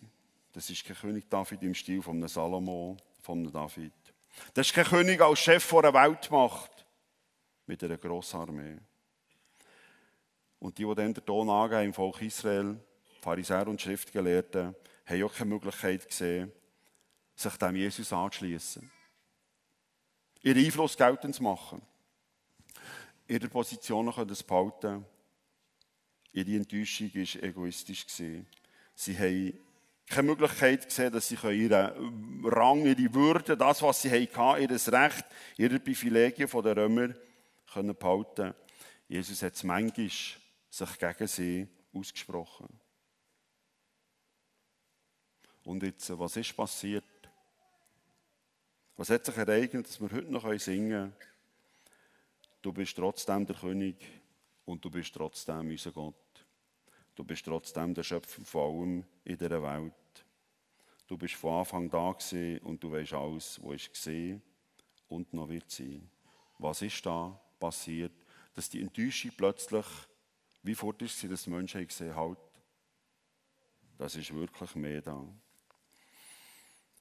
Das 0.53 0.71
ist 0.71 0.85
kein 0.85 0.97
König 0.97 1.29
David 1.29 1.63
im 1.63 1.75
Stil 1.75 2.01
von 2.01 2.17
einem 2.17 2.29
Salomo, 2.29 2.97
von 3.21 3.41
einem 3.41 3.53
David. 3.53 3.93
Das 4.55 4.67
ist 4.67 4.75
kein 4.75 4.87
König 4.87 5.21
als 5.21 5.39
Chef 5.39 5.63
vor 5.63 5.85
einer 5.85 5.93
Weltmacht 5.93 6.87
mit 7.67 7.83
einer 7.85 7.99
grossen 7.99 8.41
Armee. 8.41 8.79
Und 10.59 10.79
die, 10.79 10.87
die 10.87 10.95
dann 10.95 11.13
den 11.13 11.27
Ton 11.27 11.51
angeben 11.51 11.85
im 11.85 11.93
Volk 11.93 12.23
Israel, 12.23 12.81
Pharisäer 13.21 13.69
und 13.69 13.81
Schriftgelehrten, 13.81 14.75
haben 15.05 15.23
auch 15.25 15.35
keine 15.35 15.51
Möglichkeit 15.51 16.09
gesehen, 16.09 16.51
sich 17.35 17.57
dem 17.57 17.77
Jesus 17.77 18.13
anzuschließen. 18.13 18.91
Ihren 20.45 20.65
Einfluss 20.65 20.97
geltend 20.97 21.35
zu 21.35 21.43
machen. 21.43 21.83
Ihre 23.27 23.49
Positionen 23.49 24.13
es 24.31 24.43
behalten 24.43 25.05
Ihre 26.33 26.57
Enttäuschung 26.57 27.11
war 27.15 27.43
egoistisch. 27.43 28.07
Sie 28.95 29.19
haben 29.19 29.59
keine 30.07 30.27
Möglichkeit 30.27 30.85
gesehen, 30.87 31.13
dass 31.13 31.29
sie 31.29 31.37
ihren 31.37 32.45
Rang, 32.45 32.85
ihre 32.85 33.15
Würde, 33.15 33.57
das, 33.57 33.83
was 33.83 34.03
sie 34.03 34.11
hatten, 34.11 34.63
ihr 34.63 34.93
Recht, 34.93 35.25
ihre 35.57 35.79
Privilegien 35.79 36.49
von 36.49 36.65
den 36.65 36.77
Römern 36.77 37.17
können 37.73 37.97
behalten 37.97 38.55
Jesus 39.09 39.43
hat 39.43 39.55
es 39.55 39.63
manchmal 39.63 40.09
sich 40.09 40.99
gegen 40.99 41.27
sie 41.27 41.69
ausgesprochen. 41.93 42.69
Und 45.63 45.83
jetzt, 45.83 46.19
was 46.19 46.37
ist 46.37 46.57
passiert? 46.57 47.05
Was 48.97 49.11
hat 49.11 49.27
sich 49.27 49.37
ereignet, 49.37 49.87
dass 49.87 50.01
wir 50.01 50.11
heute 50.11 50.31
noch 50.31 50.49
singen 50.59 50.91
können? 50.91 51.17
Du 52.63 52.73
bist 52.73 52.97
trotzdem 52.97 53.45
der 53.45 53.57
König 53.57 53.97
und 54.65 54.85
du 54.85 54.91
bist 54.91 55.15
trotzdem 55.15 55.69
unser 55.69 55.93
Gott. 55.93 56.15
Du 57.15 57.25
bist 57.25 57.45
trotzdem 57.45 57.93
der 57.93 58.03
Schöpfer 58.03 58.45
von 58.45 58.63
allem 58.63 59.05
in 59.25 59.37
dieser 59.37 59.63
Welt. 59.63 59.93
Du 61.07 61.19
bist 61.19 61.35
von 61.35 61.61
Anfang 61.61 61.91
da 61.91 62.13
gewesen 62.13 62.59
und 62.61 62.83
du 62.83 62.91
weißt 62.91 63.13
alles, 63.13 63.61
was 63.63 63.75
ist 63.75 63.93
gesehen 63.93 64.43
und 65.09 65.33
noch 65.33 65.49
wird 65.49 65.71
sein. 65.71 66.09
Was 66.59 66.83
ist 66.83 67.05
da 67.05 67.39
passiert, 67.59 68.13
dass 68.55 68.71
die 68.71 68.81
Enttäuschung 68.81 69.33
plötzlich 69.37 69.87
wie 70.65 70.75
fort 70.75 71.03
ist 71.03 71.21
sie, 71.21 71.29
dass 71.29 71.45
die 71.45 71.51
Menschen 71.51 71.87
gesehen 71.87 72.17
halt, 72.17 72.39
das 73.99 74.17
ist 74.17 74.33
wirklich 74.33 74.75
mehr 74.75 75.03
da. 75.03 75.23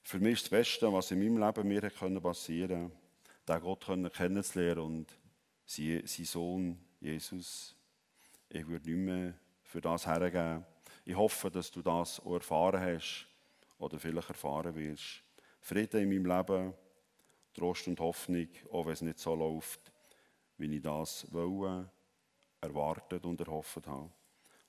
Für 0.06 0.18
mich 0.18 0.34
ist 0.34 0.42
das 0.42 0.50
Beste, 0.50 0.92
was 0.92 1.10
in 1.10 1.18
meinem 1.18 1.38
Leben 1.38 1.66
mir 1.66 1.80
passieren 2.20 2.92
konnte, 2.92 3.00
den 3.48 3.60
Gott 3.62 4.12
kennenzulernen 4.12 4.78
und 4.78 5.18
sein 5.64 6.02
Sohn 6.06 6.78
Jesus, 7.00 7.74
ich 8.50 8.66
würde 8.66 8.90
nicht 8.90 8.98
mehr 8.98 9.34
für 9.62 9.80
das 9.80 10.06
hergeben. 10.06 10.66
Ich 11.06 11.16
hoffe, 11.16 11.50
dass 11.50 11.70
du 11.70 11.80
das 11.80 12.20
auch 12.20 12.34
erfahren 12.34 12.82
hast 12.82 13.26
oder 13.78 13.98
vielleicht 13.98 14.28
erfahren 14.28 14.74
wirst. 14.74 15.22
Frieden 15.62 16.02
in 16.02 16.08
meinem 16.10 16.36
Leben, 16.36 16.74
Trost 17.54 17.88
und 17.88 17.98
Hoffnung, 17.98 18.48
auch 18.72 18.84
wenn 18.84 18.92
es 18.92 19.00
nicht 19.00 19.18
so 19.18 19.34
läuft, 19.34 19.90
wie 20.58 20.76
ich 20.76 20.82
das 20.82 21.26
wollte, 21.32 21.90
erwartet 22.60 23.24
und 23.24 23.40
erhofft 23.40 23.86
habe. 23.86 24.10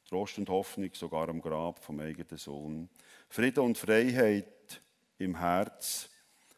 Trost 0.08 0.38
und 0.38 0.50
Hoffnung 0.50 0.94
sogar 0.94 1.28
am 1.28 1.42
Grab 1.42 1.84
vom 1.84 2.00
eigenen 2.00 2.38
Sohn. 2.38 2.90
Frieden 3.28 3.66
und 3.66 3.78
Freiheit 3.78 4.55
im 5.18 5.38
Herz, 5.38 6.10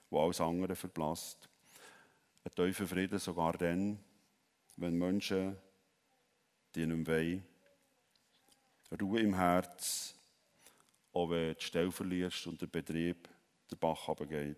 wo 0.10 0.24
alles 0.24 0.42
andere 0.42 0.76
verblasst. 0.76 1.50
Ein 2.44 2.52
tiefer 2.56 2.88
Frieden 2.88 3.20
sogar 3.20 3.54
dann, 3.54 4.00
wenn 4.78 4.98
Menschen 4.98 5.58
die 6.76 6.86
nicht 6.86 7.08
mehr 7.08 7.42
Ruhe 9.02 9.20
im 9.20 9.36
Herz, 9.36 10.16
auch 11.12 11.30
wenn 11.30 11.50
du 11.50 11.56
die 11.56 11.66
Stelle 11.66 11.92
verlierst 11.92 12.48
und 12.48 12.62
der 12.62 12.68
Betrieb 12.68 13.28
der 13.70 13.76
Bach 13.76 14.08
runtergeht. 14.08 14.58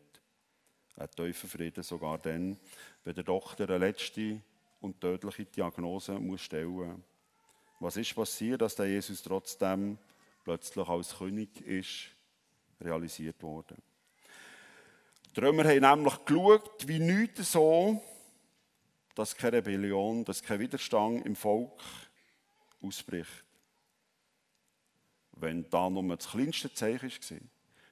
Ein 0.96 1.10
tiefer 1.12 1.48
Frieden 1.48 1.84
sogar 1.84 2.18
dann, 2.18 2.60
wenn 3.04 3.16
der 3.16 3.24
Doktor 3.24 3.70
eine 3.70 3.78
letzte 3.78 4.42
und 4.82 5.00
tödliche 5.00 5.46
Diagnose 5.46 6.20
muss 6.20 6.42
stellen 6.42 6.70
muss. 6.70 6.96
Was 7.80 7.96
ist 7.96 8.14
passiert, 8.14 8.62
dass 8.62 8.76
der 8.76 8.88
Jesus 8.88 9.24
trotzdem 9.24 9.98
plötzlich 10.44 10.88
als 10.88 11.18
König 11.18 11.62
ist, 11.62 12.10
realisiert 12.82 13.42
wurde? 13.42 13.78
Die 15.36 15.40
Römer 15.40 15.66
haben 15.66 16.02
nämlich 16.02 16.26
geschaut, 16.26 16.88
wie 16.88 17.00
nichts 17.00 17.52
so, 17.52 18.02
dass 19.16 19.36
keine 19.36 19.58
Rebellion, 19.58 20.26
dass 20.26 20.42
kein 20.42 20.60
Widerstand 20.60 21.26
im 21.26 21.36
Volk 21.36 21.82
ausbricht 22.82 23.46
wenn 25.42 25.70
da 25.70 25.90
nur 25.90 26.16
das 26.16 26.30
kleinste 26.30 26.74
Zeichen 26.74 27.10
war, 27.10 27.40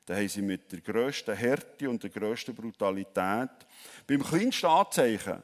dann 0.05 0.17
haben 0.17 0.29
sie 0.29 0.41
mit 0.41 0.71
der 0.71 0.81
grössten 0.81 1.35
Härte 1.35 1.89
und 1.89 2.01
der 2.01 2.09
grössten 2.09 2.55
Brutalität, 2.55 3.49
beim 4.05 4.23
kleinsten 4.23 4.67
Anzeichen, 4.67 5.43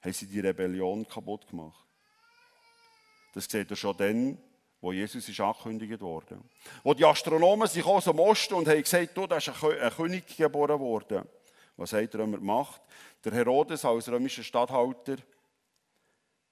haben 0.00 0.12
sie 0.12 0.26
die 0.26 0.40
Rebellion 0.40 1.06
kaputt 1.06 1.46
gemacht. 1.48 1.86
Das 3.34 3.44
seht 3.44 3.70
ihr 3.70 3.76
schon 3.76 3.96
dann, 3.96 4.38
wo 4.82 4.92
Jesus 4.92 5.28
ist 5.28 5.40
angekündigt 5.40 6.00
wurde. 6.00 6.40
Wo 6.82 6.92
die 6.92 7.04
Astronomen 7.04 7.68
sich 7.68 7.86
aus 7.86 8.04
dem 8.04 8.18
Osten 8.18 8.54
und 8.54 8.66
haben 8.66 8.82
gesagt, 8.82 9.16
du, 9.16 9.28
da 9.28 9.36
ist 9.36 9.48
ein 9.48 9.90
König 9.90 10.36
geboren 10.36 10.78
worden. 10.80 11.24
Was 11.76 11.92
hat 11.92 12.12
er 12.14 12.26
gemacht? 12.26 12.82
Der 13.24 13.32
Herodes 13.32 13.84
als 13.84 14.10
römischer 14.10 14.42
Statthalter 14.42 15.18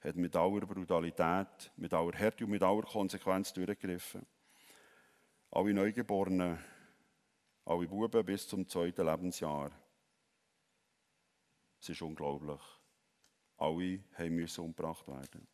hat 0.01 0.15
mit 0.15 0.35
aller 0.37 0.65
Brutalität, 0.65 1.73
mit 1.77 1.93
aller 1.93 2.17
Härte 2.17 2.45
und 2.45 2.53
mit 2.53 2.63
aller 2.63 2.83
Konsequenz 2.83 3.53
durchgegriffen. 3.53 4.25
Alle 5.51 5.75
Neugeborenen, 5.75 6.57
alle 7.65 7.89
Buben 7.89 8.25
bis 8.25 8.47
zum 8.47 8.67
zweiten 8.69 9.07
Lebensjahr. 9.07 9.73
Es 11.81 11.89
ist 11.89 12.01
unglaublich. 12.01 12.61
Alle 13.57 14.01
mussten 14.31 14.61
umgebracht 14.61 15.09
werden. 15.09 15.49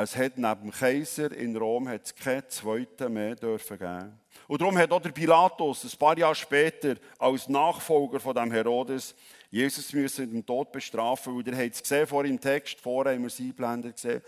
Es 0.00 0.16
hat 0.16 0.38
neben 0.38 0.60
dem 0.60 0.70
Kaiser 0.70 1.32
in 1.32 1.56
Rom 1.56 1.88
es 1.88 2.14
keinen 2.14 2.48
zweiten 2.48 3.12
mehr 3.12 3.34
dürfen 3.34 3.76
geben. 3.76 4.20
Und 4.46 4.60
darum 4.60 4.78
hat 4.78 4.92
auch 4.92 5.02
der 5.02 5.10
Pilatus 5.10 5.82
ein 5.82 5.98
paar 5.98 6.16
Jahre 6.16 6.36
später 6.36 6.94
als 7.18 7.48
Nachfolger 7.48 8.20
von 8.20 8.32
dem 8.32 8.52
Herodes 8.52 9.16
Jesus 9.50 9.92
müssen 9.92 10.26
mit 10.26 10.32
dem 10.34 10.46
Tod 10.46 10.70
bestrafen, 10.70 11.34
weil 11.34 11.48
ihr 11.48 11.56
habt 11.56 11.74
es 11.74 11.82
gesehen 11.82 12.06
vor 12.06 12.24
im 12.24 12.40
Text, 12.40 12.78
vorher 12.78 13.14
haben 13.14 13.22
wir 13.22 13.26
es 13.26 13.40
eingeblendet 13.40 13.96
gesehen. 13.96 14.22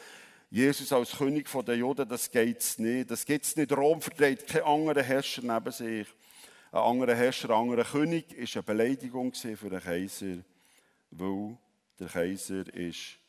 Jesus 0.50 0.92
als 0.92 1.16
König 1.16 1.46
der 1.64 1.76
Juden, 1.76 2.08
das 2.08 2.28
geht 2.28 2.74
nicht. 2.78 3.08
Das 3.08 3.24
gibt 3.24 3.44
es 3.44 3.54
nicht. 3.54 3.70
Rom 3.70 4.00
verträgt 4.00 4.48
keinen 4.48 4.64
anderen 4.64 5.04
Herrscher 5.04 5.42
neben 5.42 5.70
sich. 5.70 6.08
Ein 6.72 6.80
anderer 6.80 7.14
Herrscher, 7.14 7.50
ein 7.50 7.60
anderer 7.60 7.84
König 7.84 8.32
ist 8.32 8.56
eine 8.56 8.64
Beleidigung 8.64 9.32
für 9.32 9.70
den 9.70 9.80
Kaiser, 9.80 10.38
weil 11.12 11.56
der 12.00 12.08
Kaiser 12.08 12.66
ist 12.74 13.19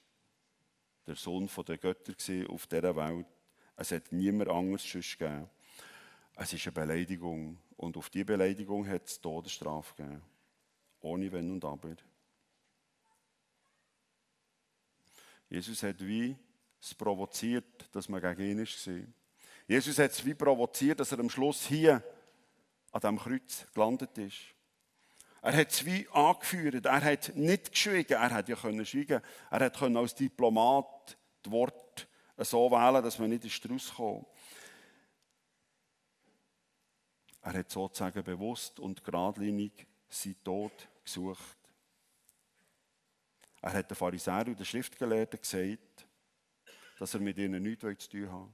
der 1.07 1.15
Sohn 1.15 1.49
der 1.67 1.77
Götter 1.77 2.13
auf 2.49 2.67
dieser 2.67 2.95
Welt. 2.95 3.27
Es 3.75 3.91
hat 3.91 4.11
niemand 4.11 4.49
anderes 4.49 4.91
gegeben. 4.91 5.49
Es 6.35 6.53
ist 6.53 6.65
eine 6.65 6.73
Beleidigung. 6.73 7.57
Und 7.77 7.97
auf 7.97 8.09
diese 8.09 8.25
Beleidigung 8.25 8.87
hat 8.87 9.07
es 9.07 9.19
Todesstrafe 9.19 9.95
gegeben 9.95 10.21
ohne 11.01 11.31
Wenn 11.31 11.51
und 11.51 11.65
Aber. 11.65 11.95
Jesus 15.49 15.83
hat 15.83 15.99
wie 15.99 16.35
es 16.79 16.95
provoziert, 16.95 17.89
dass 17.91 18.07
man 18.07 18.21
gegen 18.21 18.59
ihn 18.59 18.65
war. 18.65 19.13
Jesus 19.67 19.99
hat 19.99 20.11
es 20.11 20.25
wie 20.25 20.33
provoziert, 20.33 20.99
dass 20.99 21.11
er 21.11 21.19
am 21.19 21.29
Schluss 21.29 21.67
hier 21.67 22.03
an 22.91 23.01
diesem 23.01 23.19
Kreuz 23.19 23.67
gelandet 23.73 24.17
ist. 24.17 24.55
Er 25.41 25.53
hat 25.53 25.85
wie 25.85 26.07
angeführt. 26.09 26.85
Er 26.85 27.03
hat 27.03 27.35
nicht 27.35 27.71
geschwiegen. 27.71 28.13
Er 28.13 28.35
hätte 28.35 28.51
ja 28.51 28.57
können 28.57 28.85
schweigen. 28.85 29.21
Er 29.49 29.59
hat 29.59 29.77
können 29.77 29.97
als 29.97 30.13
Diplomat 30.13 31.17
die 31.45 31.51
Worte 31.51 32.07
so 32.37 32.69
wählen, 32.69 33.03
dass 33.03 33.17
man 33.17 33.29
nicht 33.29 33.95
kommt. 33.95 34.27
Er 37.41 37.53
hat 37.53 37.71
sozusagen 37.71 38.23
bewusst 38.23 38.79
und 38.79 39.03
geradlinig 39.03 39.87
seinen 40.09 40.43
Tod 40.43 40.87
gesucht. 41.03 41.57
Er 43.61 43.73
hat 43.73 43.89
den 43.89 43.95
Pharisäern 43.95 44.49
und 44.49 44.59
den 44.59 44.65
Schriftgelehrten 44.65 45.39
gesagt, 45.39 46.07
dass 46.99 47.13
er 47.15 47.19
mit 47.19 47.37
ihnen 47.39 47.63
nichts 47.63 48.09
zu 48.09 48.09
tun 48.09 48.31
hat. 48.31 48.49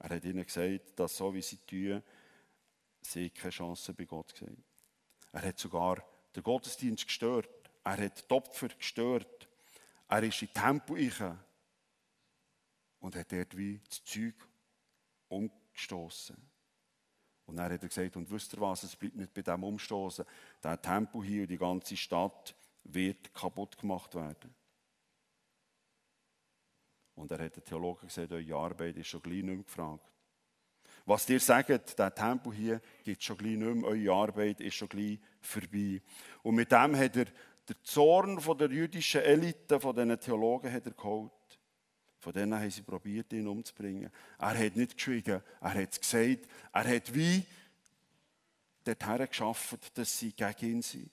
Er 0.00 0.16
hat 0.16 0.24
ihnen 0.24 0.44
gesagt, 0.44 0.98
dass 0.98 1.16
so 1.16 1.32
wie 1.32 1.42
sie 1.42 1.58
tun, 1.58 2.02
sie 3.00 3.30
keine 3.30 3.50
Chance 3.50 3.94
bei 3.94 4.04
Gott 4.04 4.36
sehen. 4.36 4.64
Er 5.32 5.42
hat 5.42 5.58
sogar 5.58 6.04
den 6.34 6.42
Gottesdienst 6.42 7.06
gestört. 7.06 7.70
Er 7.84 7.96
hat 8.04 8.30
die 8.30 8.34
Opfer 8.34 8.68
gestört. 8.68 9.48
Er 10.08 10.22
ist 10.22 10.42
in 10.42 10.52
Tempo 10.52 10.94
rein 10.94 11.38
und 13.00 13.16
hat 13.16 13.32
dort 13.32 13.56
wie 13.56 13.80
das 13.88 14.04
Zeug 14.04 14.34
umgestoßen. 15.28 16.36
Und 17.46 17.56
dann 17.56 17.72
hat 17.72 17.82
er 17.82 17.88
gesagt, 17.88 18.16
und 18.16 18.30
wisst 18.30 18.52
ihr 18.54 18.60
was, 18.60 18.82
es 18.82 18.96
bleibt 18.96 19.16
nicht 19.16 19.32
bei 19.32 19.42
dem 19.42 19.64
Umstoßen. 19.64 20.24
Der 20.62 20.80
Tempo 20.80 21.22
hier 21.22 21.42
und 21.42 21.50
die 21.50 21.56
ganze 21.56 21.96
Stadt 21.96 22.54
wird 22.84 23.32
kaputt 23.32 23.78
gemacht 23.78 24.14
werden. 24.14 24.54
Und 27.14 27.30
er 27.32 27.44
hat 27.44 27.56
den 27.56 27.64
Theologen 27.64 28.06
gesagt, 28.06 28.32
eure 28.32 28.54
Arbeit 28.54 28.96
ist 28.96 29.08
schon 29.08 29.22
gleich 29.22 29.42
nicht 29.42 29.46
mehr 29.46 29.56
gefragt. 29.56 30.17
Was 31.08 31.24
dir 31.24 31.40
sagt, 31.40 31.98
der 31.98 32.14
Tempel 32.14 32.52
hier 32.52 32.82
gibt 33.02 33.24
schon 33.24 33.38
gleich 33.38 33.56
nicht 33.56 33.76
mehr, 33.76 33.84
eure 33.84 34.12
Arbeit 34.12 34.60
ist 34.60 34.74
schon 34.74 34.90
gleich 34.90 35.18
vorbei. 35.40 36.02
Und 36.42 36.54
mit 36.54 36.70
dem 36.70 36.94
hat 36.94 37.16
er 37.16 37.24
den 37.24 37.76
Zorn 37.82 38.38
von 38.38 38.58
der 38.58 38.70
jüdischen 38.70 39.22
Elite, 39.22 39.80
von 39.80 39.96
diesen 39.96 40.20
Theologen, 40.20 40.70
hat 40.70 40.84
er 40.84 40.92
geholt. 40.92 41.32
Von 42.18 42.34
denen 42.34 42.60
haben 42.60 42.70
sie 42.70 42.82
probiert, 42.82 43.32
ihn 43.32 43.48
umzubringen. 43.48 44.10
Er 44.38 44.58
hat 44.58 44.76
nicht 44.76 44.98
geschwiegen, 44.98 45.42
er 45.62 45.74
hat 45.74 45.92
es 45.92 45.98
gesagt. 45.98 46.46
Er 46.74 46.84
hat 46.86 47.14
wie 47.14 47.42
dorthin 48.84 49.26
geschaffen, 49.28 49.78
dass 49.94 50.18
sie 50.18 50.32
gegen 50.34 50.72
ihn 50.72 50.82
sind. 50.82 51.10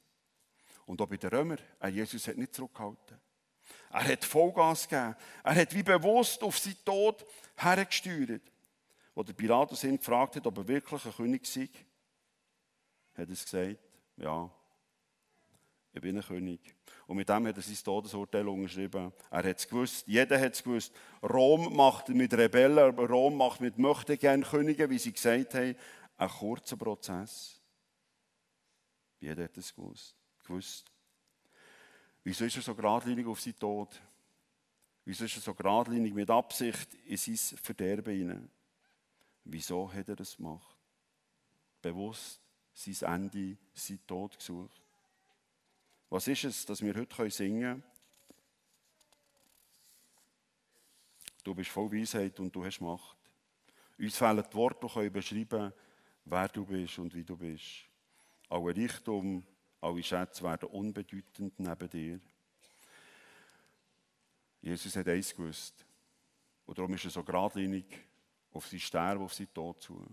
Und 0.85 1.01
auch 1.01 1.07
bei 1.07 1.15
den 1.15 1.29
Römern, 1.29 1.59
Jesus 1.89 2.27
hat 2.27 2.35
nicht 2.35 2.53
zurückgehalten. 2.53 3.17
Er 3.91 4.03
hat 4.03 4.25
Vollgas 4.25 4.89
gegeben. 4.89 5.15
Er 5.41 5.55
hat 5.55 5.73
wie 5.73 5.83
bewusst 5.83 6.43
auf 6.43 6.59
seinen 6.59 6.83
Tod 6.83 7.25
hergesteuert. 7.55 8.41
Wo 9.15 9.23
der 9.23 9.33
Pilatus 9.33 9.83
ihn 9.85 9.97
gefragt 9.97 10.35
hat, 10.35 10.45
ob 10.45 10.57
er 10.57 10.67
wirklich 10.67 11.05
ein 11.05 11.13
König 11.13 11.47
sei, 11.47 11.69
hat 13.13 13.19
er 13.19 13.25
gesagt, 13.27 13.79
ja, 14.17 14.51
ich 15.93 16.01
bin 16.01 16.17
ein 16.17 16.23
König. 16.23 16.75
Und 17.07 17.15
mit 17.15 17.29
dem 17.29 17.47
hat 17.47 17.55
er 17.55 17.61
sein 17.61 17.77
Todesurteil 17.81 18.47
unterschrieben. 18.47 19.13
Er 19.29 19.37
hat 19.49 19.57
es 19.57 19.67
gewusst, 19.67 20.05
jeder 20.05 20.39
hat 20.39 20.53
es 20.53 20.61
gewusst. 20.63 20.93
Rom 21.23 21.73
macht 21.73 22.09
mit 22.09 22.33
Rebellen, 22.33 22.93
Rom 22.99 23.37
macht 23.37 23.61
mit 23.61 23.77
Möchtegern 23.77 24.43
Königen, 24.43 24.89
wie 24.89 24.99
sie 24.99 25.13
gesagt 25.13 25.53
haben, 25.53 25.75
einen 26.17 26.29
kurzen 26.29 26.77
Prozess. 26.77 27.61
Jeder 29.21 29.45
hat 29.45 29.57
es 29.57 29.73
gewusst. 29.73 30.17
gewusst. 30.43 30.91
Wieso 32.23 32.45
ist 32.45 32.57
er 32.57 32.61
so 32.61 32.75
geradlinig 32.75 33.25
auf 33.27 33.39
seinen 33.39 33.59
Tod? 33.59 34.01
Wieso 35.05 35.25
ist 35.25 35.35
er 35.37 35.41
so 35.41 35.53
geradlinig 35.53 36.13
mit 36.13 36.29
Absicht 36.29 36.93
in 37.05 37.17
sein 37.17 37.57
Verderben 37.61 38.13
hinein? 38.13 38.51
Wieso 39.45 39.91
hat 39.91 40.09
er 40.09 40.15
das 40.15 40.37
gemacht? 40.37 40.75
Bewusst 41.81 42.41
sein 42.73 43.13
Ende, 43.13 43.57
sein 43.73 43.99
Tod 44.05 44.37
gesucht. 44.37 44.81
Was 46.09 46.27
ist 46.27 46.43
es, 46.43 46.65
dass 46.65 46.81
wir 46.81 46.93
heute 46.93 47.29
singen 47.29 47.61
können? 47.61 47.83
Du 51.43 51.53
bist 51.53 51.69
voll 51.69 51.91
Weisheit 51.91 52.39
und 52.39 52.53
du 52.55 52.65
hast 52.65 52.81
Macht. 52.81 53.17
Uns 53.99 54.17
fehlen 54.17 54.43
die 54.51 54.55
Worte, 54.55 54.87
die 55.01 55.09
beschreiben 55.09 55.71
wer 56.25 56.47
du 56.47 56.65
bist 56.65 56.97
und 56.97 57.13
wie 57.13 57.23
du 57.23 57.37
bist. 57.37 57.85
Alle 58.49 58.75
Reichtum, 58.75 59.45
alle 59.79 60.03
Schätze 60.03 60.43
werden 60.43 60.69
unbedeutend 60.69 61.59
neben 61.59 61.89
dir. 61.89 62.19
Jesus 64.61 64.95
hat 64.95 65.07
eins 65.07 65.35
gewusst. 65.35 65.85
Und 66.65 66.77
darum 66.77 66.93
ist 66.95 67.05
er 67.05 67.11
so 67.11 67.23
geradlinig 67.23 67.85
auf 68.55 68.67
sein 68.67 68.79
Sterben, 68.79 69.23
auf 69.23 69.33
sein 69.33 69.53
Tod 69.53 69.81
zu. 69.81 70.05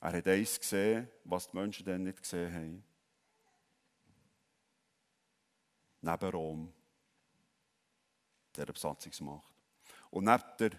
Er 0.00 0.12
hat 0.12 0.26
eins 0.26 0.58
gesehen, 0.58 1.08
was 1.24 1.46
die 1.46 1.56
Menschen 1.56 1.86
dann 1.86 2.02
nicht 2.02 2.20
gesehen 2.20 2.52
haben. 2.52 2.84
Neben 6.00 6.30
Rom, 6.30 6.72
der 8.56 8.66
Besatzungsmacht. 8.66 9.54
Und 10.10 10.24
neben 10.24 10.42
der 10.58 10.70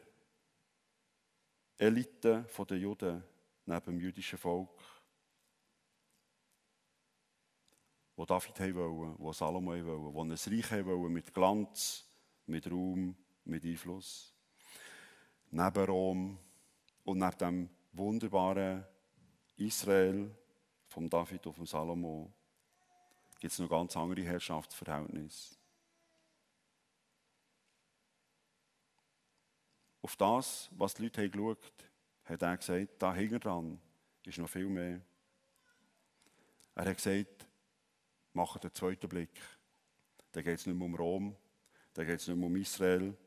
Elite 1.77 2.45
der 2.69 2.77
Juden, 2.77 3.23
neben 3.65 3.85
dem 3.85 3.99
jüdischen 3.99 4.37
Volk, 4.37 4.81
wo 8.15 8.25
David 8.25 8.75
wollte, 8.75 9.15
wo 9.19 9.31
Salomo 9.31 9.71
wollte, 9.71 10.13
wo 10.13 10.21
ein 10.21 10.31
Reich 10.31 10.85
wollte 10.85 11.09
mit 11.09 11.33
Glanz, 11.33 12.05
mit 12.45 12.69
Ruhm, 12.69 13.15
mit 13.45 13.63
Einfluss. 13.63 14.33
Neben 15.51 15.85
Rom 15.85 16.48
und 17.09 17.17
neben 17.17 17.37
dem 17.39 17.69
wunderbaren 17.93 18.85
Israel 19.57 20.29
vom 20.87 21.09
David 21.09 21.47
und 21.47 21.53
vom 21.53 21.65
Salomo 21.65 22.31
gibt 23.39 23.51
es 23.51 23.57
noch 23.57 23.69
ganz 23.69 23.97
andere 23.97 24.21
Herrschaftsverhältnisse. 24.21 25.55
Auf 30.03 30.15
das, 30.17 30.69
was 30.77 30.93
die 30.93 31.03
Leute 31.03 31.29
geschaut 31.29 31.63
haben, 31.63 31.89
hat 32.25 32.41
er 32.43 32.57
gesagt, 32.57 33.01
da 33.01 33.13
hinten 33.15 33.39
dran 33.39 33.81
ist 34.23 34.37
noch 34.37 34.49
viel 34.49 34.69
mehr. 34.69 35.01
Er 36.75 36.85
hat 36.85 36.95
gesagt, 36.95 37.47
macht 38.33 38.63
den 38.63 38.73
zweiten 38.73 39.09
Blick. 39.09 39.41
Da 40.31 40.43
geht 40.43 40.59
es 40.59 40.67
nicht 40.67 40.77
mehr 40.77 40.85
um 40.85 40.93
Rom, 40.93 41.35
da 41.93 42.03
geht 42.03 42.19
es 42.19 42.27
nicht 42.27 42.37
mehr 42.37 42.47
um 42.47 42.55
Israel, 42.55 43.17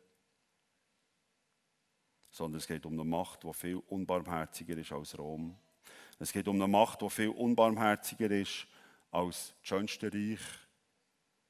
sondern 2.32 2.58
es 2.58 2.66
geht 2.66 2.84
um 2.86 2.94
eine 2.94 3.04
Macht, 3.04 3.44
die 3.44 3.52
viel 3.52 3.76
unbarmherziger 3.76 4.76
ist 4.76 4.90
als 4.90 5.16
Rom. 5.18 5.54
Es 6.18 6.32
geht 6.32 6.48
um 6.48 6.56
eine 6.56 6.66
Macht, 6.66 7.02
die 7.02 7.10
viel 7.10 7.28
unbarmherziger 7.28 8.30
ist 8.30 8.66
als 9.10 9.54
das 9.60 9.68
schönste 9.68 10.12
Reich 10.12 10.40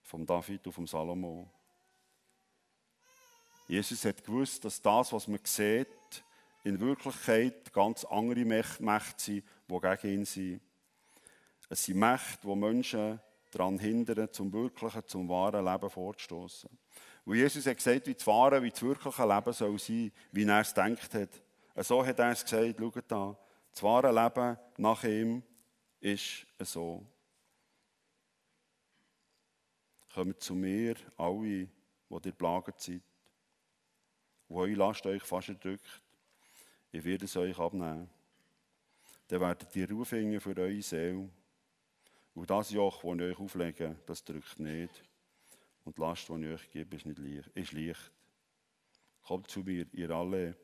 von 0.03 0.27
David 0.27 0.67
und 0.67 0.73
von 0.73 0.87
Salomo. 0.87 1.49
Jesus 3.69 4.05
hat 4.05 4.25
gewusst, 4.25 4.65
dass 4.65 4.83
das, 4.83 5.13
was 5.13 5.29
man 5.29 5.39
sieht, 5.45 5.87
in 6.65 6.81
Wirklichkeit 6.81 7.73
ganz 7.73 8.05
andere 8.05 8.45
Mächte 8.45 9.15
sind, 9.17 9.45
die 9.69 9.81
gegen 9.81 10.19
ihn 10.19 10.25
sind. 10.25 10.61
Es 11.69 11.85
sind 11.85 11.99
Mächte, 11.99 12.47
die 12.47 12.57
Menschen 12.57 13.21
daran 13.53 13.79
hindern, 13.79 14.33
zum 14.33 14.53
wirklichen, 14.53 15.07
zum 15.07 15.29
wahren 15.29 15.65
Leben 15.65 15.91
vorzustoßen. 15.91 16.71
Wo 17.25 17.35
Jesus 17.35 17.67
hat 17.67 17.77
gesagt, 17.77 18.07
wie 18.07 18.15
das 18.15 18.27
wahre, 18.27 18.63
wie 18.63 18.71
das 18.71 18.83
wirkliche 18.83 19.27
Leben 19.27 19.53
soll 19.53 19.79
sein, 19.79 20.13
wie 20.33 20.45
er 20.45 20.61
es 20.61 20.75
denkt 20.75 21.15
hat. 21.15 21.43
So 21.77 22.05
hat 22.05 22.19
er 22.19 22.33
es 22.33 22.45
gesagt, 22.45 22.79
schaut 22.79 23.05
da, 23.09 23.37
das 23.71 23.83
wahre 23.83 24.13
Leben 24.13 24.59
nach 24.77 25.05
ihm 25.05 25.43
ist 26.01 26.47
so. 26.59 27.07
Kommt 30.13 30.41
zu 30.41 30.55
mir, 30.55 30.97
alle, 31.17 31.41
die 31.41 31.69
ihr 32.11 32.33
plaget 32.33 32.81
seid, 32.81 33.03
wo 34.49 34.61
eure 34.61 34.75
Last 34.75 35.07
euch 35.07 35.23
fast 35.23 35.49
erdrückt. 35.49 36.03
Ich 36.91 37.03
werde 37.05 37.25
es 37.25 37.37
euch 37.37 37.59
abnehmen. 37.59 38.11
Dann 39.29 39.41
werdet 39.41 39.75
ihr 39.75 39.89
Ruhe 39.89 40.05
für 40.05 40.57
eure 40.57 40.83
Seele. 40.83 41.31
Und 42.35 42.51
das 42.51 42.71
Joch, 42.71 43.03
das 43.03 43.15
ich 43.15 43.23
euch 43.23 43.39
auflege, 43.39 43.97
das 44.05 44.25
drückt 44.25 44.59
nicht. 44.59 45.03
Und 45.85 45.97
die 45.97 46.01
Last, 46.01 46.29
die 46.29 46.45
ich 46.45 46.55
euch 46.55 46.71
gebe, 46.71 46.97
ist, 46.97 47.07
nicht 47.07 47.19
leicht, 47.19 47.49
ist 47.55 47.73
leicht. 47.73 48.13
Kommt 49.23 49.51
zu 49.51 49.61
mir, 49.61 49.87
ihr 49.93 50.11
alle, 50.11 50.57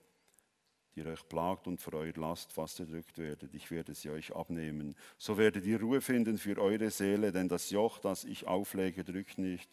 die 0.95 1.05
euch 1.05 1.29
plagt 1.29 1.67
und 1.67 1.81
für 1.81 1.93
eure 1.95 2.19
Last 2.21 2.53
fast 2.53 2.81
erdrückt 2.81 3.19
werdet. 3.19 3.55
Ich 3.55 3.71
werde 3.71 3.95
sie 3.95 4.11
euch 4.11 4.35
abnehmen. 4.35 4.97
So 5.17 5.37
werdet 5.39 5.65
ihr 5.65 5.81
Ruhe 5.81 6.01
finden 6.01 6.39
für 6.39 6.59
eure 6.59 6.91
Seele, 6.91 7.31
denn 7.33 7.49
das 7.49 7.71
Joch, 7.71 7.99
das 7.99 8.25
ich 8.25 8.47
auflege, 8.47 9.05
drückt 9.05 9.39
nicht. 9.39 9.71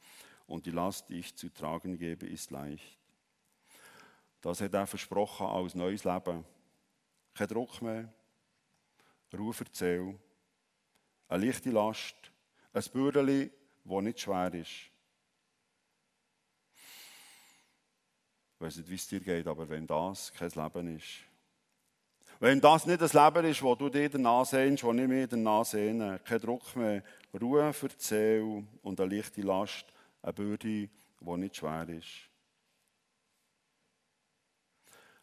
Und 0.48 0.66
die 0.66 0.72
Last, 0.72 1.10
die 1.10 1.20
ich 1.20 1.36
zu 1.36 1.50
tragen 1.50 1.98
gebe, 1.98 2.28
ist 2.28 2.52
leicht. 2.52 3.00
Das 4.42 4.62
hat 4.62 4.74
er 4.74 4.86
versprochen 4.86 5.48
als 5.48 5.74
neues 5.74 6.04
Leben. 6.04 6.46
Kein 7.34 7.48
Druck 7.48 7.82
mehr, 7.82 8.14
Ruhe 9.36 9.54
für 9.54 9.66
die 9.66 10.16
eine 11.28 11.46
leichte 11.46 11.72
Last, 11.72 12.16
ein 12.72 12.84
Bürgerli, 12.94 13.52
das 13.84 14.02
nicht 14.04 14.20
schwer 14.20 14.54
ist. 14.54 14.92
Weiß 18.66 18.78
nicht, 18.78 18.90
wie 18.90 18.96
es 18.96 19.08
dir 19.08 19.20
geht, 19.20 19.48
aber 19.48 19.70
wenn 19.70 19.86
das 19.86 20.34
kein 20.34 20.50
Leben 20.50 20.98
ist, 20.98 21.20
wenn 22.40 22.60
das 22.60 22.86
nicht 22.86 23.00
das 23.00 23.14
Leben 23.14 23.46
ist, 23.46 23.62
wo 23.62 23.76
du 23.76 23.90
dir 23.90 24.10
danach 24.10 24.46
sehnst, 24.46 24.84
wo 24.84 24.92
ich 24.92 25.08
mir 25.08 25.28
danach 25.28 25.66
sehne, 25.66 26.20
kein 26.26 26.42
Druck 26.42 26.76
mehr, 26.76 27.04
Ruhe 27.40 27.72
für 27.72 27.88
die 27.88 27.96
Seele 27.98 28.64
und 28.82 29.00
eine 29.00 29.16
leichte 29.16 29.42
Last, 29.42 29.86
eine 30.22 30.34
Bürde, 30.34 30.68
die 30.68 31.38
nicht 31.38 31.56
schwer 31.56 31.88
ist. 31.90 32.30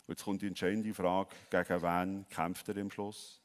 Und 0.07 0.15
jetzt 0.15 0.25
kommt 0.25 0.43
die 0.43 0.47
entscheidende 0.47 0.95
Frage, 0.95 1.35
gegen 1.51 1.83
wen 1.83 2.27
kämpft 2.29 2.69
er 2.69 2.77
im 2.77 2.91
Schluss? 2.91 3.41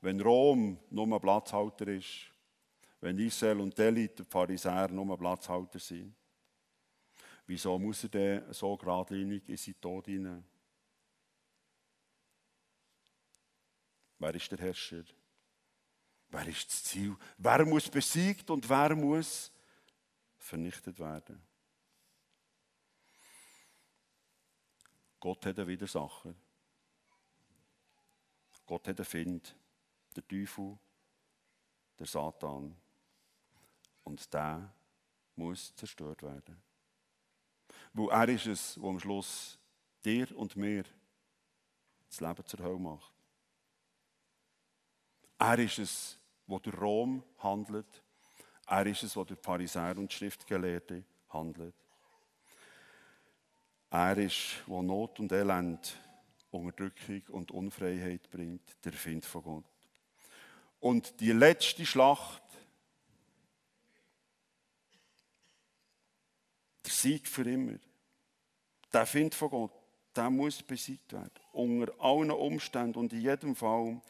Wenn 0.00 0.20
Rom 0.20 0.78
nur 0.90 1.06
ein 1.06 1.20
Platzhalter 1.20 1.86
ist, 1.86 2.30
wenn 3.00 3.18
Israel 3.18 3.60
und 3.60 3.76
Delhi, 3.76 4.08
die 4.08 4.24
Pharisäer, 4.24 4.88
nur 4.88 5.16
Platzhalter 5.16 5.78
sind, 5.78 6.14
wieso 7.46 7.78
muss 7.78 8.04
er 8.04 8.08
denn 8.08 8.52
so 8.52 8.76
geradlinig 8.76 9.48
in 9.48 9.56
seinen 9.56 9.80
Tod 9.80 10.06
hinein? 10.06 10.44
Wer 14.18 14.34
ist 14.34 14.50
der 14.52 14.58
Herrscher? 14.58 15.04
Wer 16.28 16.46
ist 16.46 16.68
das 16.68 16.84
Ziel? 16.84 17.16
Wer 17.36 17.66
muss 17.66 17.88
besiegt 17.88 18.48
und 18.50 18.68
wer 18.68 18.94
muss 18.94 19.52
vernichtet 20.38 20.98
werden? 20.98 21.42
Gott 25.18 25.44
hat 25.46 25.58
einen 25.58 25.68
Widersacher. 25.68 26.34
Gott 28.66 28.88
hat 28.88 28.98
einen 28.98 29.04
Find. 29.04 29.54
Der 30.16 30.26
Teufel, 30.26 30.78
der 31.98 32.06
Satan. 32.06 32.76
Und 34.04 34.32
der 34.32 34.72
muss 35.36 35.74
zerstört 35.76 36.22
werden. 36.22 36.62
Weil 37.94 38.08
er 38.08 38.28
ist 38.28 38.46
es, 38.46 38.74
der 38.74 38.84
am 38.84 39.00
Schluss 39.00 39.58
dir 40.04 40.36
und 40.36 40.56
mir 40.56 40.84
das 42.08 42.20
Leben 42.20 42.46
zur 42.46 42.60
Hölle 42.60 42.78
macht. 42.78 43.12
Er 45.38 45.58
ist 45.58 45.78
es, 45.78 46.18
der 46.46 46.74
Rom 46.74 47.22
handelt. 47.38 48.02
Er 48.66 48.86
ist 48.86 49.02
es, 49.02 49.14
der 49.14 49.24
durch 49.24 49.40
Pharisäer 49.40 49.96
und 49.98 50.12
Schriftgelehrte 50.12 51.04
handelt. 51.30 51.74
Er 53.90 54.16
ist, 54.16 54.62
der 54.66 54.82
Not 54.82 55.20
und 55.20 55.32
Elend, 55.32 55.96
Unterdrückung 56.50 57.22
und 57.30 57.50
Unfreiheit 57.50 58.30
bringt, 58.30 58.76
der 58.84 58.92
Find 58.92 59.24
von 59.24 59.42
Gott. 59.42 59.64
Und 60.80 61.20
die 61.20 61.32
letzte 61.32 61.86
Schlacht, 61.86 62.41
der 66.84 66.92
Sieg 66.92 67.26
für 67.28 67.48
immer, 67.48 67.78
der 68.92 69.06
Find 69.06 69.34
von 69.34 69.50
Gott, 69.50 69.72
der 70.14 70.30
muss 70.30 70.62
besiegt 70.62 71.12
werden. 71.12 71.30
Unter 71.52 71.92
allen 71.98 72.30
Umständen 72.30 72.98
und 72.98 73.12
in 73.12 73.20
jedem 73.20 73.56
Fall 73.56 74.00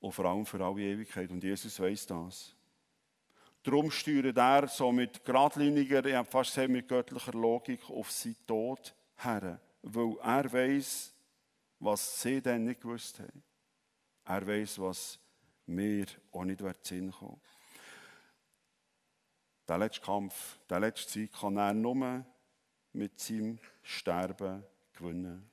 und 0.00 0.12
vor 0.12 0.24
allem 0.26 0.44
für 0.44 0.62
alle 0.62 0.82
Ewigkeit. 0.82 1.30
Und 1.30 1.42
Jesus 1.42 1.80
weiß 1.80 2.06
das. 2.06 2.54
Darum 3.62 3.90
steuert 3.90 4.36
er 4.36 4.68
so 4.68 4.92
mit 4.92 5.24
geradliniger, 5.24 6.04
ich 6.04 6.28
fast 6.28 6.54
gesagt, 6.54 6.70
mit 6.70 6.86
göttlicher 6.86 7.32
Logik 7.32 7.88
auf 7.88 8.10
seinen 8.10 8.36
Tod 8.46 8.94
her. 9.16 9.58
Weil 9.80 10.16
er 10.22 10.52
weiß, 10.52 11.14
was 11.78 12.20
sie 12.20 12.42
dann 12.42 12.64
nicht 12.64 12.82
gewusst 12.82 13.18
haben. 13.20 13.42
Er 14.26 14.46
weiß, 14.46 14.78
was 14.78 15.18
mir 15.66 16.06
auch 16.32 16.44
nicht 16.44 16.60
wird 16.60 16.84
Sinn 16.84 17.10
kommen. 17.10 17.40
Der 19.66 19.78
letzte 19.78 20.02
Kampf, 20.02 20.58
der 20.68 20.80
letzte 20.80 21.12
Sieg 21.12 21.32
kann 21.32 21.56
er 21.56 21.72
nur 21.72 22.24
mit 22.92 23.18
seinem 23.18 23.58
Sterben 23.82 24.64
gewinnen. 24.92 25.50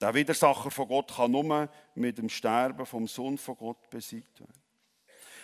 Der 0.00 0.14
Widersacher 0.14 0.70
von 0.70 0.88
Gott 0.88 1.14
kann 1.14 1.30
nur 1.30 1.68
mit 1.94 2.18
dem 2.18 2.28
Sterben 2.28 2.86
vom 2.86 3.06
Sohn 3.06 3.38
von 3.38 3.56
Gott 3.56 3.90
besiegt 3.90 4.40
werden. 4.40 4.52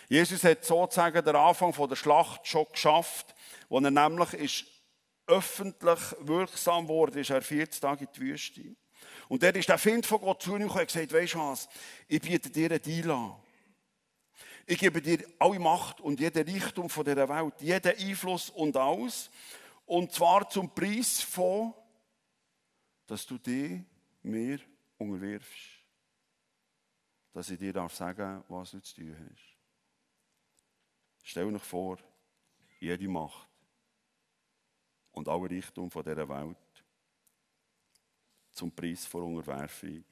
Jesus 0.08 0.44
hat 0.44 0.64
sozusagen 0.64 1.24
den 1.24 1.36
Anfang 1.36 1.72
der 1.88 1.96
Schlacht 1.96 2.46
schon 2.46 2.66
geschafft, 2.70 3.34
wo 3.68 3.78
er 3.78 3.90
nämlich 3.90 4.34
ist 4.34 4.66
öffentlich 5.26 6.00
wirksam 6.20 6.88
wurde, 6.88 7.20
ist 7.20 7.30
er 7.30 7.42
40 7.42 7.80
Tage 7.80 8.04
in 8.04 8.10
die 8.14 8.20
Wüste. 8.20 8.76
Und 9.28 9.42
dort 9.42 9.56
ist 9.56 9.68
der 9.68 9.78
Find 9.78 10.04
von 10.04 10.20
Gott 10.20 10.42
zu 10.42 10.54
ihm 10.54 10.64
und 10.64 10.74
hat 10.74 10.88
gesagt, 10.88 11.12
weisst 11.12 11.34
du 11.34 11.38
was, 11.38 11.68
ich 12.06 12.20
biete 12.20 12.50
dir 12.50 12.70
einen 12.70 12.82
Deal 12.82 13.10
an. 13.10 13.36
Ich 14.66 14.78
gebe 14.78 15.02
dir 15.02 15.24
alle 15.38 15.58
Macht 15.58 16.00
und 16.00 16.18
jede 16.20 16.46
Richtung 16.46 16.88
von 16.88 17.04
dieser 17.04 17.28
Welt, 17.28 17.60
jeden 17.60 17.96
Einfluss 17.96 18.50
und 18.50 18.76
alles. 18.76 19.30
Und 19.86 20.12
zwar 20.12 20.48
zum 20.48 20.74
Preis 20.74 21.20
von, 21.20 21.74
dass 23.06 23.26
du 23.26 23.36
dich 23.36 23.82
mir 24.22 24.58
unterwirfst, 24.96 25.80
dass 27.34 27.50
ich 27.50 27.58
dir 27.58 27.72
darf 27.72 27.94
sagen 27.94 28.42
was 28.48 28.70
du 28.70 28.80
zu 28.80 28.94
tun 28.94 29.16
hast. 29.30 29.56
Stell 31.22 31.50
dir 31.50 31.58
vor, 31.58 31.98
jede 32.80 33.08
Macht 33.08 33.48
und 35.12 35.28
alle 35.28 35.50
Richtung 35.50 35.90
von 35.90 36.02
dieser 36.02 36.28
Welt 36.28 36.56
zum 38.52 38.70
Preis 38.74 39.04
vor 39.04 39.24
Unterwerfung, 39.24 40.04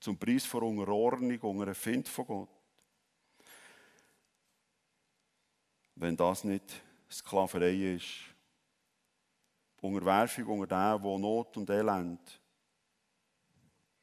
zum 0.00 0.18
Preis 0.18 0.44
vor 0.44 0.62
Unterordnung, 0.62 1.38
unter 1.40 1.74
Find 1.74 2.08
von 2.08 2.26
Gott. 2.26 2.57
Wenn 6.00 6.16
das 6.16 6.44
nicht 6.44 6.80
Sklaverei 7.10 7.94
ist, 7.94 8.06
Unterwerfung 9.80 10.46
unter 10.46 10.96
dem, 10.96 11.02
wo 11.02 11.18
Not 11.18 11.56
und 11.56 11.68
Elend 11.70 12.40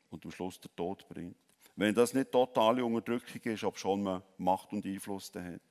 und 0.09 0.25
am 0.25 0.31
Schluss 0.31 0.59
der 0.59 0.75
Tod 0.75 1.07
bringt. 1.07 1.37
Wenn 1.77 1.95
das 1.95 2.13
nicht 2.13 2.31
totale 2.31 2.83
Unterdrückung 2.83 3.41
ist, 3.43 3.63
ob 3.63 3.77
schon 3.77 4.03
man 4.03 4.21
Macht 4.37 4.73
und 4.73 4.85
Einfluss 4.85 5.31
hat. 5.35 5.61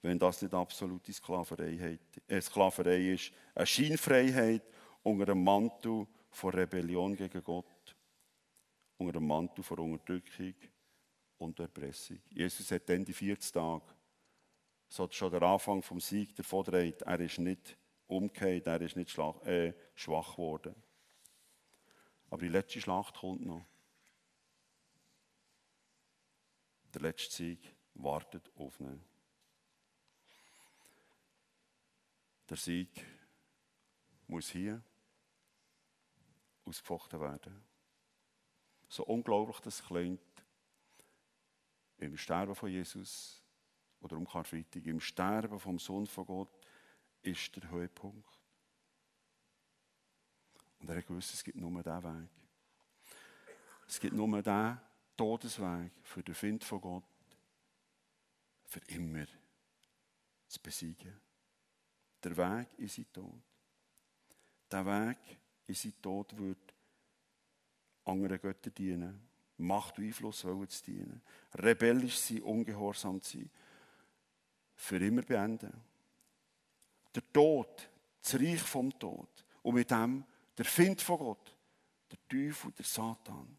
Wenn 0.00 0.18
das 0.18 0.40
nicht 0.40 0.54
absolute 0.54 1.12
Sklaverei, 1.12 1.98
äh, 2.28 2.40
Sklaverei 2.40 3.12
ist, 3.12 3.32
eine 3.54 3.66
Scheinfreiheit 3.66 4.62
unter 5.02 5.26
dem 5.26 5.44
Mantel 5.44 6.06
von 6.30 6.50
Rebellion 6.50 7.14
gegen 7.14 7.44
Gott, 7.44 7.94
unter 8.96 9.12
dem 9.12 9.26
Mantel 9.26 9.62
von 9.62 9.78
Unterdrückung 9.78 10.54
und 11.38 11.60
Erpressung. 11.60 12.20
Jesus 12.30 12.70
hat 12.70 12.88
dann 12.88 13.04
die 13.04 13.12
40 13.12 13.52
Tage, 13.52 13.84
so 14.92 15.08
schon 15.10 15.30
der 15.30 15.40
Anfang 15.40 15.82
vom 15.82 16.00
Sieg 16.00 16.36
davon 16.36 16.64
dreht, 16.64 17.00
er 17.00 17.18
ist 17.18 17.38
nicht 17.38 17.78
umgekehrt, 18.08 18.66
er 18.66 18.78
ist 18.82 18.94
nicht 18.94 19.16
äh, 19.46 19.72
schwach 19.94 20.32
geworden. 20.32 20.74
Aber 22.28 22.42
die 22.42 22.48
letzte 22.48 22.78
Schlacht 22.78 23.16
kommt 23.16 23.40
noch. 23.40 23.64
Der 26.92 27.00
letzte 27.00 27.32
Sieg 27.34 27.74
wartet 27.94 28.50
auf 28.54 28.78
ihn. 28.80 29.02
Der 32.50 32.58
Sieg 32.58 33.06
muss 34.26 34.50
hier 34.50 34.82
ausgefochten 36.66 37.18
werden. 37.18 37.64
So 38.88 39.04
unglaublich 39.06 39.58
das 39.60 39.82
klingt, 39.82 40.20
im 41.96 42.14
Sterben 42.18 42.54
von 42.54 42.68
Jesus 42.68 43.41
oder 44.02 44.16
um 44.16 44.26
Karfreitag, 44.26 44.84
im 44.86 45.00
Sterben 45.00 45.58
vom 45.58 45.78
Sohn 45.78 46.06
von 46.06 46.26
Gott 46.26 46.60
ist 47.22 47.54
der 47.56 47.70
Höhepunkt. 47.70 48.38
Und 50.80 50.90
er 50.90 50.96
hat 50.96 51.06
gewusst, 51.06 51.32
es 51.32 51.44
gibt 51.44 51.56
nur 51.56 51.70
diesen 51.70 52.02
Weg. 52.02 52.30
Es 53.86 54.00
gibt 54.00 54.14
nur 54.14 54.26
diesen 54.42 54.80
Todesweg 55.16 55.92
für 56.02 56.22
den 56.22 56.34
Find 56.34 56.64
von 56.64 56.80
Gott, 56.80 57.04
für 58.64 58.80
immer 58.88 59.26
zu 60.48 60.60
besiegen. 60.60 61.20
Der 62.22 62.36
Weg 62.36 62.68
in 62.78 62.88
sein 62.88 63.06
Tod. 63.12 63.42
Der 64.70 64.84
Weg 64.84 65.18
in 65.66 65.74
sein 65.74 65.94
Tod 66.00 66.36
wird 66.36 66.74
anderen 68.04 68.40
Göttern 68.40 68.74
dienen, 68.74 69.28
Macht 69.58 69.98
und 69.98 70.04
Einfluss 70.04 70.40
zu 70.40 70.66
dienen, 70.84 71.22
rebellisch 71.54 72.18
sein, 72.18 72.42
ungehorsam 72.42 73.20
sein, 73.20 73.48
für 74.82 74.96
immer 74.96 75.22
beenden. 75.22 75.72
Der 77.14 77.32
Tod, 77.32 77.88
das 78.20 78.34
Reich 78.34 78.60
vom 78.60 78.98
Tod 78.98 79.28
und 79.62 79.74
mit 79.74 79.88
dem 79.90 80.24
der 80.58 80.64
Find 80.64 81.00
von 81.00 81.18
Gott, 81.18 81.56
der 82.10 82.18
Teufel, 82.28 82.72
der 82.72 82.84
Satan, 82.84 83.56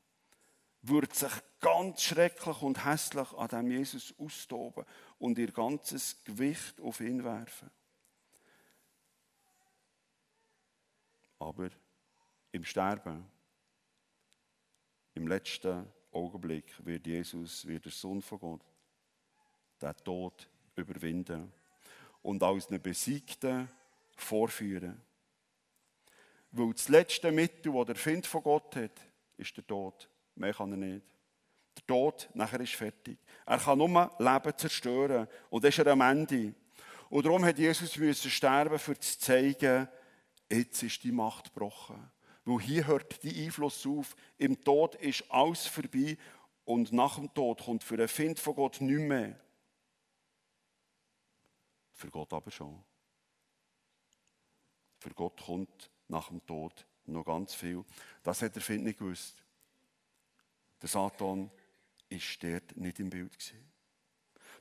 würde 0.81 1.15
sich 1.15 1.31
ganz 1.61 2.03
schrecklich 2.03 2.61
und 2.61 2.83
hässlich 2.83 3.31
an 3.37 3.47
dem 3.47 3.71
Jesus 3.71 4.13
austoben 4.17 4.83
und 5.17 5.37
ihr 5.37 5.53
ganzes 5.53 6.21
Gewicht 6.25 6.81
auf 6.81 6.99
ihn 6.99 7.23
werfen. 7.23 7.71
Aber 11.39 11.69
im 12.51 12.65
Sterben, 12.65 13.25
im 15.13 15.27
letzten 15.29 15.87
Augenblick, 16.11 16.85
wird 16.85 17.07
Jesus, 17.07 17.65
wird 17.65 17.85
der 17.85 17.93
Sohn 17.93 18.21
von 18.21 18.39
Gott, 18.39 18.65
den 19.81 19.95
Tod 20.03 20.49
überwinden 20.75 21.51
und 22.21 22.41
als 22.43 22.67
einen 22.67 22.81
Besiegten 22.81 23.69
vorführen. 24.15 25.01
Weil 26.51 26.73
das 26.73 26.87
letzte 26.89 27.31
Mittel, 27.31 27.73
das 27.73 27.85
der 27.85 27.95
Find 27.95 28.27
von 28.27 28.43
Gott 28.43 28.75
hat, 28.75 29.01
ist 29.37 29.57
der 29.57 29.65
Tod. 29.65 30.09
Mehr 30.35 30.53
kann 30.53 30.71
er 30.71 30.77
nicht. 30.77 31.05
Der 31.75 31.85
Tod, 31.87 32.29
nachher 32.35 32.59
ist 32.59 32.75
fertig. 32.75 33.17
Er 33.45 33.57
kann 33.57 33.79
nur 33.79 34.11
Leben 34.19 34.57
zerstören. 34.57 35.27
Und 35.49 35.65
ist 35.65 35.79
er 35.79 35.87
am 35.87 36.01
Ende. 36.01 36.53
Und 37.09 37.25
darum 37.25 37.43
hat 37.43 37.57
Jesus 37.57 37.97
müssen 37.97 38.29
sterben, 38.29 38.79
um 38.87 39.01
zu 39.01 39.19
zeigen, 39.19 39.87
jetzt 40.49 40.83
ist 40.83 41.03
die 41.03 41.11
Macht 41.11 41.53
gebrochen. 41.53 42.11
Weil 42.45 42.59
hier 42.59 42.87
hört 42.87 43.23
die 43.23 43.45
Einfluss 43.45 43.85
auf. 43.87 44.15
Im 44.37 44.63
Tod 44.63 44.95
ist 44.95 45.23
alles 45.31 45.65
vorbei. 45.65 46.17
Und 46.65 46.91
nach 46.93 47.15
dem 47.15 47.33
Tod 47.33 47.63
kommt 47.63 47.83
für 47.83 47.97
den 47.97 48.07
Find 48.07 48.39
von 48.39 48.55
Gott 48.55 48.79
nichts 48.79 49.01
mehr. 49.01 49.39
Für 51.93 52.09
Gott 52.09 52.33
aber 52.33 52.51
schon. 52.51 52.83
Für 54.99 55.11
Gott 55.11 55.41
kommt 55.45 55.91
nach 56.07 56.29
dem 56.29 56.45
Tod 56.45 56.85
noch 57.05 57.25
ganz 57.25 57.53
viel. 57.53 57.83
Das 58.23 58.41
hat 58.41 58.55
der 58.55 58.61
Find 58.61 58.83
nicht 58.83 58.99
gewusst. 58.99 59.43
Der 60.81 60.89
Satan 60.89 61.51
ist 62.09 62.43
dort 62.43 62.75
nicht 62.77 62.99
im 62.99 63.09
Bild 63.09 63.37
gewesen. 63.37 63.71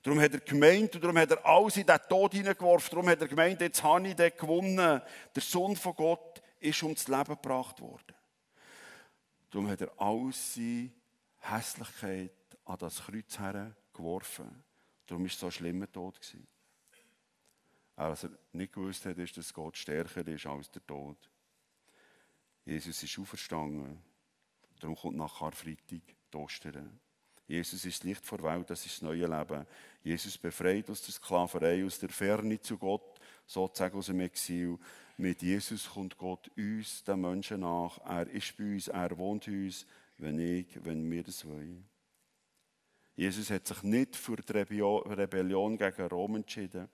Darum 0.03 0.21
hat 0.21 0.33
er 0.35 0.41
gemeint 0.41 0.95
und 0.95 1.05
darum 1.05 1.17
hat 1.17 1.31
er 1.31 1.47
alles 1.47 1.77
in 1.77 1.87
den 1.87 1.99
Tod 2.09 2.33
hineingeworfen. 2.33 2.91
Darum 2.91 3.09
hat 3.09 3.21
er 3.21 3.29
gemeint, 3.29 3.61
jetzt 3.61 3.83
habe 3.83 4.09
ich 4.09 4.17
den 4.17 4.33
gewonnen. 4.37 5.01
Der 5.35 5.43
Sohn 5.43 5.77
von 5.77 5.95
Gott 5.95 6.43
ist 6.59 6.83
ums 6.83 7.07
Leben 7.07 7.25
gebracht 7.25 7.81
worden. 7.81 8.15
Darum 9.51 9.69
hat 9.69 9.81
er 9.81 9.93
alles 10.01 10.55
seine 10.55 10.91
Hässlichkeit 11.39 12.33
an 12.65 12.79
das 12.79 13.03
Kreuz 13.03 13.39
geworfen. 13.93 14.65
Darum 15.07 15.23
war 15.23 15.31
es 15.31 15.39
so 15.39 15.47
ein 15.47 15.53
schlimmer 15.53 15.91
Tod. 15.91 16.21
Gewesen. 16.21 16.49
Was 18.11 18.25
er 18.25 18.31
nicht 18.53 18.73
gewusst 18.73 19.05
hat, 19.07 19.19
ist, 19.19 19.37
dass 19.37 19.53
Gott 19.53 19.77
stärker 19.77 20.27
ist 20.27 20.47
als 20.47 20.71
der 20.71 20.85
Tod. 20.87 21.17
Jesus 22.65 23.03
ist 23.03 23.19
auferstanden. 23.19 23.99
Darum 24.81 24.97
kommt 24.97 25.17
nach 25.17 25.39
Karfreitag 25.39 26.01
die 26.33 26.37
Ostern. 26.37 27.01
Jesus 27.47 27.85
ist 27.85 28.05
Licht 28.05 28.25
vor 28.25 28.43
Welt, 28.43 28.71
das 28.71 28.87
ist 28.87 28.97
das 28.97 29.03
neue 29.03 29.27
Leben. 29.27 29.67
Jesus 30.03 30.39
befreit 30.39 30.89
aus 30.89 31.03
der 31.03 31.13
Sklaverei, 31.13 31.85
aus 31.85 31.99
der 31.99 32.09
Ferne 32.09 32.61
zu 32.61 32.79
Gott, 32.79 33.21
sozusagen 33.47 33.99
aus 33.99 34.07
dem 34.07 34.21
Exil. 34.21 34.79
Mit 35.19 35.43
Jesus 35.43 35.91
kommt 35.91 36.17
Gott 36.17 36.51
uns, 36.57 37.05
den 37.05 37.21
Menschen 37.21 37.61
nach. 37.61 37.99
Er 38.07 38.29
ist 38.29 38.57
bei 38.57 38.65
uns, 38.65 38.89
er 38.89 39.17
wohnt 39.19 39.47
uns, 39.49 39.87
wenn 40.19 40.39
ich, 40.39 40.67
wenn 40.85 41.11
wir 41.11 41.23
das 41.23 41.47
wollen. 41.47 41.87
Jesus 43.15 43.51
hat 43.51 43.67
sich 43.67 43.83
nicht 43.83 44.17
für 44.17 44.37
die 44.37 44.53
Rebellion 44.53 45.77
gegen 45.77 46.07
Rom 46.07 46.37
entschieden, 46.37 46.89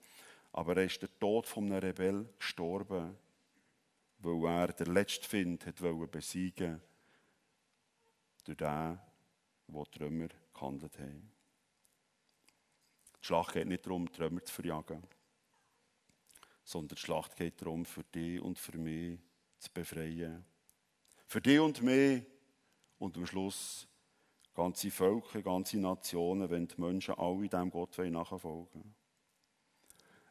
aber 0.58 0.76
er 0.76 0.86
ist 0.86 1.00
der 1.00 1.18
Tod 1.20 1.46
von 1.46 1.66
einem 1.66 1.78
Rebell 1.78 2.28
gestorben, 2.36 3.16
weil 4.18 4.44
er 4.44 4.72
der 4.72 4.88
letzte 4.88 5.28
Find 5.28 5.64
hat 5.64 5.76
besiegen 6.10 6.82
durch 8.42 8.58
den, 8.58 8.98
der 9.68 9.84
die 9.84 10.02
Römer 10.02 10.26
gehandelt 10.52 10.98
haben. 10.98 11.30
Die 13.22 13.24
Schlacht 13.24 13.52
geht 13.52 13.68
nicht 13.68 13.86
darum, 13.86 14.08
Römer 14.18 14.44
zu 14.44 14.52
verjagen, 14.52 15.04
sondern 16.64 16.96
die 16.96 17.02
Schlacht 17.02 17.36
geht 17.36 17.62
darum, 17.62 17.84
für 17.84 18.02
dich 18.02 18.40
und 18.40 18.58
für 18.58 18.78
mich 18.78 19.16
zu 19.60 19.70
befreien. 19.72 20.44
Für 21.28 21.40
dich 21.40 21.60
und 21.60 21.82
mich 21.82 22.24
und 22.98 23.16
am 23.16 23.26
Schluss 23.26 23.86
ganze 24.54 24.90
Völker, 24.90 25.40
ganze 25.40 25.78
Nationen, 25.78 26.50
wenn 26.50 26.66
die 26.66 26.80
Menschen 26.80 27.14
alle 27.14 27.48
dem 27.48 27.70
Gott 27.70 27.96
nachfolgen 27.98 28.96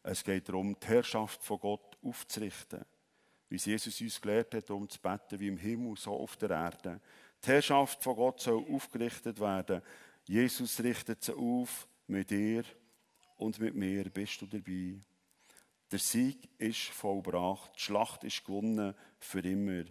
Es 0.09 0.23
geht 0.23 0.47
darum, 0.47 0.73
die 0.79 0.87
Herrschaft 0.87 1.43
von 1.43 1.59
Gott 1.59 1.97
aufzurichten. 2.01 2.85
Wie 3.49 3.57
Jesus 3.57 3.99
uns 3.99 4.21
gelehrt 4.21 4.53
hat, 4.55 4.71
um 4.71 4.87
zu 4.89 5.01
beten, 5.01 5.37
wie 5.37 5.49
im 5.49 5.57
Himmel, 5.57 5.97
so 5.97 6.13
auf 6.13 6.37
der 6.37 6.51
Erde. 6.51 7.01
Die 7.43 7.49
Herrschaft 7.49 8.01
von 8.01 8.15
Gott 8.15 8.39
soll 8.39 8.65
aufgerichtet 8.73 9.37
werden. 9.41 9.81
Jesus 10.25 10.81
richtet 10.81 11.25
sie 11.25 11.33
auf 11.33 11.89
mit 12.07 12.29
dir 12.29 12.63
und 13.35 13.59
mit 13.59 13.75
mir. 13.75 14.05
Bist 14.05 14.41
du 14.41 14.45
dabei? 14.45 15.01
Der 15.91 15.99
Sieg 15.99 16.49
ist 16.57 16.83
vollbracht. 16.83 17.75
Die 17.75 17.81
Schlacht 17.81 18.23
ist 18.23 18.45
gewonnen 18.45 18.93
für 19.19 19.41
immer. 19.41 19.83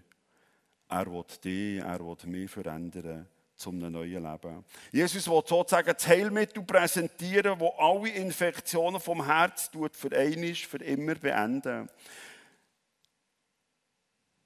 Er 0.88 1.07
will 1.12 1.24
dich, 1.44 1.81
er 1.81 2.00
will 2.00 2.16
mich 2.31 2.50
verändern 2.50 3.29
zum 3.57 3.79
neuen 3.79 4.23
Leben. 4.23 4.64
Jesus 4.92 5.27
will 5.29 5.42
sozusagen 5.47 5.92
das 5.92 6.07
Heilmittel 6.07 6.62
präsentieren, 6.62 7.59
wo 7.59 7.71
alle 7.71 8.11
Infektionen 8.11 9.01
vom 9.01 9.25
Herz 9.25 9.71
tut, 9.71 9.97
für 9.97 10.14
einmal, 10.16 10.55
für 10.55 10.79
immer 10.79 11.14
beenden. 11.14 11.88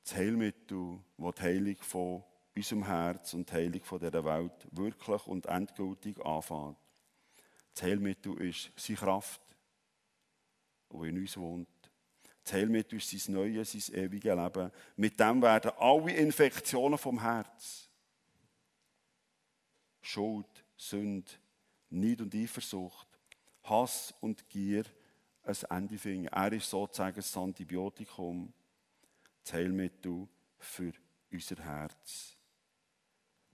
Das 0.04 0.14
Heilmittel, 0.14 1.00
das 1.18 1.34
die 1.34 1.42
Heilung 1.42 1.76
von 1.80 2.24
unserem 2.54 2.86
Herz 2.86 3.34
und 3.34 3.48
die 3.48 3.54
Heilung 3.54 3.82
von 3.82 3.98
dieser 3.98 4.24
Welt 4.24 4.66
wirklich 4.72 5.26
und 5.26 5.46
endgültig 5.46 6.18
anfängt. 6.24 6.76
Das 7.74 7.82
Heilmittel 7.82 8.40
ist 8.40 8.70
seine 8.76 8.98
Kraft, 8.98 9.40
die 10.92 11.08
in 11.08 11.18
uns 11.18 11.36
wohnt. 11.36 11.68
Das 12.42 12.54
Heilmittel 12.54 12.98
ist 12.98 13.10
sein 13.10 13.34
neues, 13.34 13.72
sein 13.72 13.94
ewiges 13.94 14.34
Leben. 14.34 14.70
Mit 14.96 15.20
dem 15.20 15.42
werden 15.42 15.70
alle 15.78 16.12
Infektionen 16.12 16.98
vom 16.98 17.20
Herz, 17.20 17.89
Schuld, 20.00 20.64
Sünde, 20.76 21.30
Neid 21.90 22.20
und 22.20 22.34
Eifersucht, 22.34 23.08
Hass 23.64 24.14
und 24.20 24.48
Gier 24.48 24.84
ein 25.42 25.56
Ende 25.70 25.98
finden. 25.98 26.28
Er 26.28 26.52
ist 26.52 26.70
sozusagen 26.70 27.16
das 27.16 27.36
Antibiotikum, 27.36 28.52
das 29.42 29.54
Heilmittel 29.54 30.28
für 30.58 30.92
unser 31.32 31.56
Herz. 31.56 32.36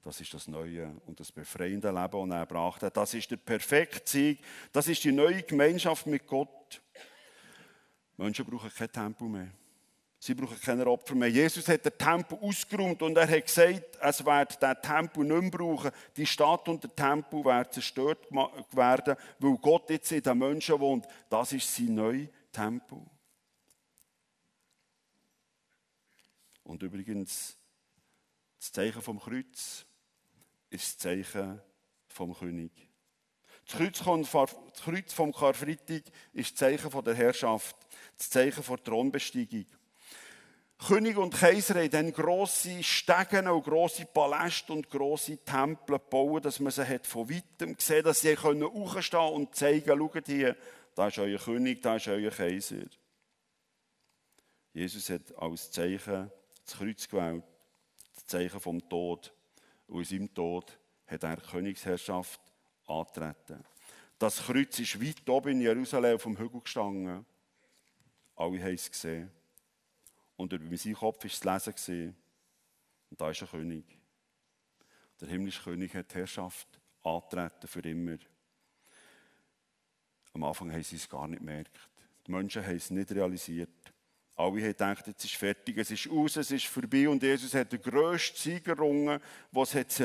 Das 0.02 0.20
ist 0.20 0.32
das 0.34 0.46
neue 0.46 0.88
und 1.06 1.18
das 1.18 1.32
befreiende 1.32 1.90
Leben, 1.90 2.30
das 2.30 2.38
er 2.38 2.46
gebracht 2.46 2.82
hat. 2.82 2.96
Das 2.96 3.12
ist 3.14 3.30
der 3.30 3.38
perfekte 3.38 4.08
Sieg. 4.08 4.38
Das 4.72 4.86
ist 4.86 5.02
die 5.02 5.10
neue 5.10 5.42
Gemeinschaft 5.42 6.06
mit 6.06 6.26
Gott. 6.26 6.80
Menschen 8.16 8.46
brauchen 8.46 8.70
kein 8.70 8.92
Tempel 8.92 9.28
mehr. 9.28 9.50
Sie 10.26 10.34
brauchen 10.34 10.60
keine 10.60 10.84
Opfer 10.88 11.14
mehr. 11.14 11.28
Jesus 11.28 11.68
hat 11.68 11.84
den 11.84 11.96
Tempel 11.96 12.36
ausgeräumt 12.40 13.00
und 13.00 13.16
er 13.16 13.28
hat 13.28 13.46
gesagt, 13.46 13.96
es 14.00 14.24
wird 14.24 14.60
den 14.60 14.74
Tempel 14.82 15.22
nicht 15.22 15.40
mehr 15.40 15.50
brauchen. 15.52 15.92
Die 16.16 16.26
Stadt 16.26 16.68
und 16.68 16.82
der 16.82 16.96
Tempel 16.96 17.44
werden 17.44 17.70
zerstört 17.70 18.26
werden, 18.72 19.14
weil 19.38 19.56
Gott 19.58 19.88
jetzt 19.88 20.10
in 20.10 20.24
den 20.24 20.36
Menschen 20.36 20.80
wohnt. 20.80 21.06
Das 21.30 21.52
ist 21.52 21.72
sein 21.72 21.94
neuer 21.94 22.26
Tempel. 22.50 23.02
Und 26.64 26.82
übrigens, 26.82 27.56
das 28.58 28.72
Zeichen 28.72 29.02
vom 29.02 29.20
Kreuz 29.20 29.86
ist 30.70 30.86
das 30.88 30.98
Zeichen 30.98 31.60
vom 32.08 32.36
König. 32.36 32.72
Das 33.64 33.76
Kreuz, 33.76 35.12
vom 35.12 35.32
Karfreitag 35.32 36.02
ist 36.32 36.50
das 36.50 36.54
Zeichen 36.56 37.04
der 37.04 37.14
Herrschaft, 37.14 37.76
das 38.18 38.28
Zeichen 38.28 38.64
der 38.64 38.82
Thronbesteigung. 38.82 39.66
König 40.78 41.16
und 41.16 41.34
Kaiser 41.34 41.76
haben 41.76 41.90
dann 41.90 42.12
grosse 42.12 42.82
Stegen 42.82 43.48
und 43.48 43.64
grosse 43.64 44.04
Paläste 44.04 44.72
und 44.72 44.90
grosse 44.90 45.38
Tempel 45.38 45.98
gebaut, 45.98 46.44
dass 46.44 46.60
man 46.60 46.70
sie 46.70 46.86
hat 46.86 47.06
von 47.06 47.30
weitem 47.30 47.76
gesehen 47.76 48.04
dass 48.04 48.20
sie 48.20 48.36
hochstehen 48.36 49.32
und 49.32 49.54
zeigen, 49.54 49.98
schaut 49.98 50.26
hier, 50.26 50.56
da 50.94 51.08
ist 51.08 51.18
euer 51.18 51.38
König, 51.38 51.82
da 51.82 51.96
ist 51.96 52.08
euer 52.08 52.30
Kaiser. 52.30 52.84
Jesus 54.74 55.08
hat 55.08 55.34
als 55.38 55.70
Zeichen 55.70 56.30
das 56.64 56.76
Kreuz 56.76 57.08
gewählt, 57.08 57.44
das 58.14 58.26
Zeichen 58.26 58.60
vom 58.60 58.86
Tod. 58.88 59.32
Und 59.86 59.98
in 60.00 60.04
seinem 60.04 60.34
Tod 60.34 60.78
hat 61.06 61.22
er 61.22 61.36
Königsherrschaft 61.38 62.40
antreten. 62.86 63.64
Das 64.18 64.44
Kreuz 64.44 64.78
ist 64.78 65.00
weit 65.02 65.28
oben 65.28 65.52
in 65.52 65.60
Jerusalem 65.62 66.16
auf 66.16 66.22
dem 66.24 66.38
Hügel 66.38 66.60
gestanden. 66.60 67.24
Alle 68.34 68.62
haben 68.62 68.74
es 68.74 68.90
gesehen. 68.90 69.30
Und 70.36 70.52
über 70.52 70.76
seinem 70.76 70.94
Kopf 70.94 71.24
war 71.24 71.58
zu 71.58 71.72
lesen. 71.72 72.16
Und 73.10 73.20
da 73.20 73.30
ist 73.30 73.42
ein 73.42 73.48
König. 73.48 73.84
Der 75.20 75.28
himmlische 75.28 75.62
König 75.62 75.94
hat 75.94 76.10
die 76.10 76.16
Herrschaft 76.16 76.68
antreten 77.02 77.66
für 77.66 77.80
immer. 77.80 78.18
Am 80.34 80.44
Anfang 80.44 80.70
haben 80.70 80.82
sie 80.82 80.96
es 80.96 81.08
gar 81.08 81.26
nicht 81.26 81.38
gemerkt. 81.38 81.78
Die 82.26 82.30
Menschen 82.30 82.64
haben 82.66 82.76
es 82.76 82.90
nicht 82.90 83.10
realisiert. 83.12 83.70
Alle 84.34 84.60
haben 84.60 84.66
gedacht, 84.66 85.06
jetzt 85.06 85.24
ist 85.24 85.36
fertig, 85.36 85.78
es 85.78 85.90
ist 85.90 86.10
aus, 86.10 86.36
es 86.36 86.50
ist 86.50 86.66
vorbei. 86.66 87.08
Und 87.08 87.22
Jesus 87.22 87.54
hat 87.54 87.72
den 87.72 87.80
grössten 87.80 88.36
Sieg 88.36 88.68
errungen, 88.68 89.18
was 89.50 89.74
es 89.74 90.00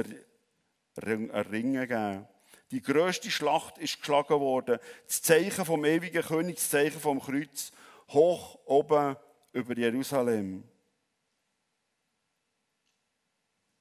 erringen 0.96 1.82
gegeben 1.82 2.28
Die 2.70 2.82
grösste 2.82 3.30
Schlacht 3.30 3.78
ist 3.80 4.00
geschlagen 4.00 4.40
worden. 4.40 4.80
Das 5.06 5.22
Zeichen 5.22 5.66
vom 5.66 5.84
ewigen 5.84 6.24
König, 6.24 6.56
das 6.56 6.70
Zeichen 6.70 7.02
vom 7.02 7.20
Kreuz, 7.20 7.74
hoch 8.08 8.58
oben 8.66 9.18
über 9.52 9.78
Jerusalem. 9.78 10.64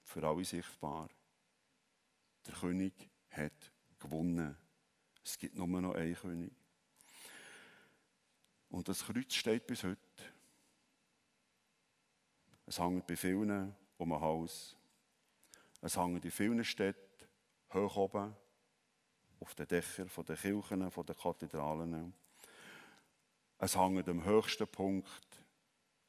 Für 0.03 0.27
alle 0.27 0.45
sichtbar. 0.45 1.09
Der 2.47 2.55
König 2.55 2.93
hat 3.31 3.73
gewonnen. 3.99 4.57
Es 5.25 5.39
gibt 5.39 5.55
nur 5.55 5.69
noch 5.69 5.95
einen 5.95 6.15
König. 6.17 6.53
Und 8.71 8.89
das 8.89 9.05
Kreuz 9.05 9.35
steht 9.35 9.67
bis 9.67 9.85
heute. 9.85 9.99
Es 12.67 12.79
hängt 12.79 13.07
bei 13.07 13.17
vielen 13.17 13.75
um 13.99 14.11
den 14.11 14.21
Hals. 14.21 14.77
Es 15.81 15.97
hängt 15.97 16.25
in 16.25 16.31
vielen 16.31 16.65
Städten 16.65 17.27
hoch 17.73 17.97
oben 17.97 18.35
auf 19.41 19.55
den 19.55 19.67
Dächern 19.67 20.11
der 20.27 20.37
Kirchen, 20.37 20.91
der 20.91 21.15
Kathedralen. 21.15 22.15
Es 23.59 23.77
hängt 23.77 24.09
am 24.09 24.25
höchsten 24.25 24.69
Punkt, 24.69 25.40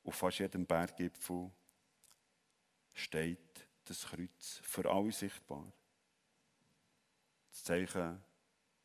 auf 0.03 0.15
fast 0.15 0.39
jedem 0.39 0.65
Berggipfel, 0.65 1.51
steht 2.93 3.67
das 3.85 4.03
Kreuz 4.03 4.59
für 4.63 4.89
alle 4.89 5.11
sichtbar. 5.11 5.71
Das 7.49 7.63
Zeichen, 7.63 8.21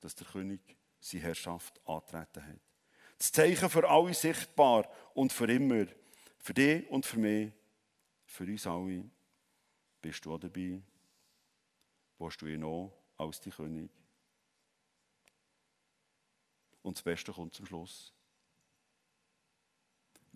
dass 0.01 0.15
der 0.15 0.27
König 0.27 0.61
seine 1.01 1.23
Herrschaft 1.25 1.81
antreten 1.87 2.47
hat. 2.47 2.61
Das 3.19 3.33
Zeichen 3.33 3.71
für 3.71 3.89
alle 3.89 4.13
sichtbar 4.13 4.91
und 5.15 5.33
für 5.33 5.51
immer. 5.51 5.87
Für 6.39 6.55
dich 6.55 6.89
und 6.91 7.07
für 7.07 7.19
mich, 7.19 7.53
für 8.25 8.45
uns 8.45 8.67
alle. 8.67 9.09
Bist 10.01 10.25
du 10.25 10.35
auch 10.35 10.39
dabei? 10.39 10.81
Willst 12.19 12.41
du 12.41 12.47
ihn 12.47 12.65
auch 12.65 12.93
als 13.17 13.41
die 13.41 13.51
König? 13.51 13.91
Und 16.83 16.97
das 16.97 17.03
Beste 17.03 17.33
kommt 17.33 17.55
zum 17.55 17.67
Schluss. 17.67 18.16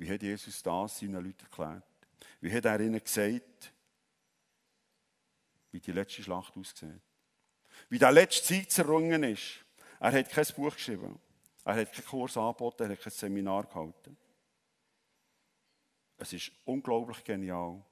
Wie 0.01 0.11
hat 0.11 0.23
Jesus 0.23 0.63
das 0.63 0.99
seinen 0.99 1.23
Leuten 1.23 1.45
erklärt? 1.45 1.85
Wie 2.41 2.51
hat 2.51 2.65
er 2.65 2.81
ihnen 2.81 3.05
gesagt, 3.05 3.71
wie 5.71 5.79
die 5.79 5.93
letzte 5.93 6.23
Schlacht 6.23 6.57
aussieht? 6.57 7.03
Wie 7.91 7.99
der 7.99 8.11
letzte 8.11 8.55
Zeit 8.55 8.71
zerrungen 8.71 9.23
ist? 9.25 9.63
Er 10.01 10.13
hat 10.13 10.31
kein 10.31 10.47
Buch 10.57 10.73
geschrieben. 10.73 11.21
Er 11.67 11.75
hat 11.75 11.93
keinen 11.93 12.07
Kurs 12.07 12.35
angeboten, 12.39 12.85
er 12.85 12.93
hat 12.93 13.01
kein 13.03 13.13
Seminar 13.13 13.65
gehalten. 13.65 14.17
Es 16.17 16.33
ist 16.33 16.51
unglaublich 16.65 17.23
genial. 17.23 17.85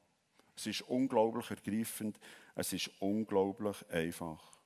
Es 0.56 0.66
ist 0.66 0.80
unglaublich 0.80 1.50
ergreifend. 1.50 2.18
Es 2.54 2.72
ist 2.72 2.90
unglaublich 3.00 3.86
einfach. 3.90 4.58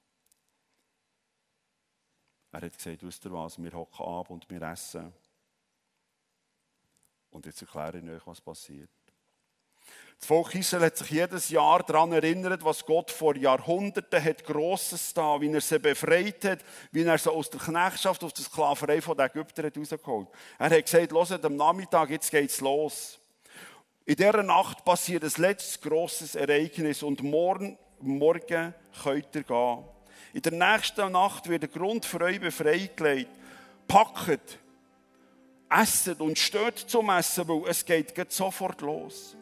Er 2.52 2.60
hat 2.60 2.76
gesagt, 2.76 3.02
wisst 3.02 3.24
ihr 3.24 3.32
was, 3.32 3.60
wir 3.60 3.72
hocken 3.72 4.06
ab 4.06 4.30
und 4.30 4.48
wir 4.48 4.62
essen. 4.62 5.12
Und 7.32 7.46
jetzt 7.46 7.62
erkläre 7.62 7.98
ich 7.98 8.08
euch, 8.08 8.26
was 8.26 8.40
passiert. 8.40 8.90
Das 10.18 10.28
Volk 10.28 10.54
Israel 10.54 10.84
hat 10.84 10.96
sich 10.96 11.10
jedes 11.10 11.48
Jahr 11.48 11.82
daran 11.82 12.12
erinnert, 12.12 12.64
was 12.64 12.86
Gott 12.86 13.10
vor 13.10 13.34
Jahrhunderten 13.34 14.22
hat 14.22 14.44
Grosses 14.44 15.12
da, 15.12 15.40
wie 15.40 15.52
er 15.52 15.60
sie 15.60 15.80
befreit 15.80 16.44
hat, 16.44 16.58
wie 16.92 17.02
er 17.02 17.18
sie 17.18 17.32
aus 17.32 17.50
der 17.50 17.58
Knechtschaft, 17.58 18.22
aus 18.22 18.32
der 18.32 18.44
Sklaverei 18.44 19.02
von 19.02 19.16
den 19.16 19.26
Ägyptern 19.26 19.66
hat 19.66 19.76
rausgeholt. 19.76 20.28
Er 20.60 20.70
hat 20.70 20.84
gesagt, 20.84 21.12
hört, 21.12 21.44
am 21.44 21.56
Nachmittag, 21.56 22.10
jetzt 22.10 22.30
geht's 22.30 22.60
los. 22.60 23.18
In 24.04 24.14
dieser 24.14 24.44
Nacht 24.44 24.84
passiert 24.84 25.24
ein 25.24 25.42
letztes 25.42 25.80
grosses 25.80 26.36
Ereignis 26.36 27.02
und 27.02 27.22
morgen, 27.24 27.76
morgen 27.98 28.74
könnt 29.02 29.34
ihr 29.34 29.42
gehen. 29.42 29.84
In 30.34 30.42
der 30.42 30.52
nächsten 30.52 31.10
Nacht 31.10 31.48
wird 31.48 31.62
der 31.62 31.68
Grund 31.68 32.04
für 32.04 32.20
euch 32.20 32.40
befreit 32.40 32.96
gelegt. 32.96 33.30
Packt, 33.88 34.58
esset 35.80 36.20
und 36.20 36.38
steht 36.38 36.78
zum 36.78 37.10
Essen, 37.10 37.48
weil 37.48 37.68
es 37.68 37.84
geht 37.84 38.32
sofort 38.32 38.80
los 38.80 39.36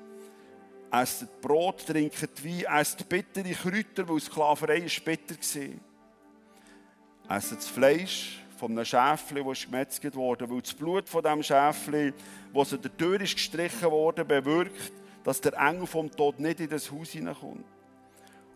esst 0.90 1.40
Brot, 1.40 1.86
trinkt 1.86 2.44
Wein, 2.44 2.80
esst 2.80 3.08
bittere 3.08 3.52
Kräuter, 3.52 4.08
weil 4.08 4.20
Sklaverei 4.20 4.78
ist 4.78 5.04
bitter 5.04 5.34
war. 5.34 7.36
Esst 7.36 7.52
das 7.52 7.68
Fleisch 7.68 8.40
von 8.56 8.72
einem 8.72 8.84
Schäfli, 8.84 9.44
das 9.44 9.64
gemetzelt 9.64 10.16
wurde, 10.16 10.50
weil 10.50 10.60
das 10.60 10.74
Blut 10.74 11.08
von 11.08 11.22
diesem 11.22 11.42
Schäfli, 11.42 12.12
das 12.52 12.72
in 12.72 12.82
der 12.82 12.96
Tür 12.96 13.18
gestrichen 13.18 13.90
wurde, 13.90 14.24
bewirkt, 14.24 14.92
dass 15.22 15.40
der 15.40 15.52
Engel 15.54 15.86
vom 15.86 16.10
Tod 16.10 16.40
nicht 16.40 16.60
in 16.60 16.68
das 16.68 16.90
Haus 16.90 17.10
hineinkommt. 17.10 17.64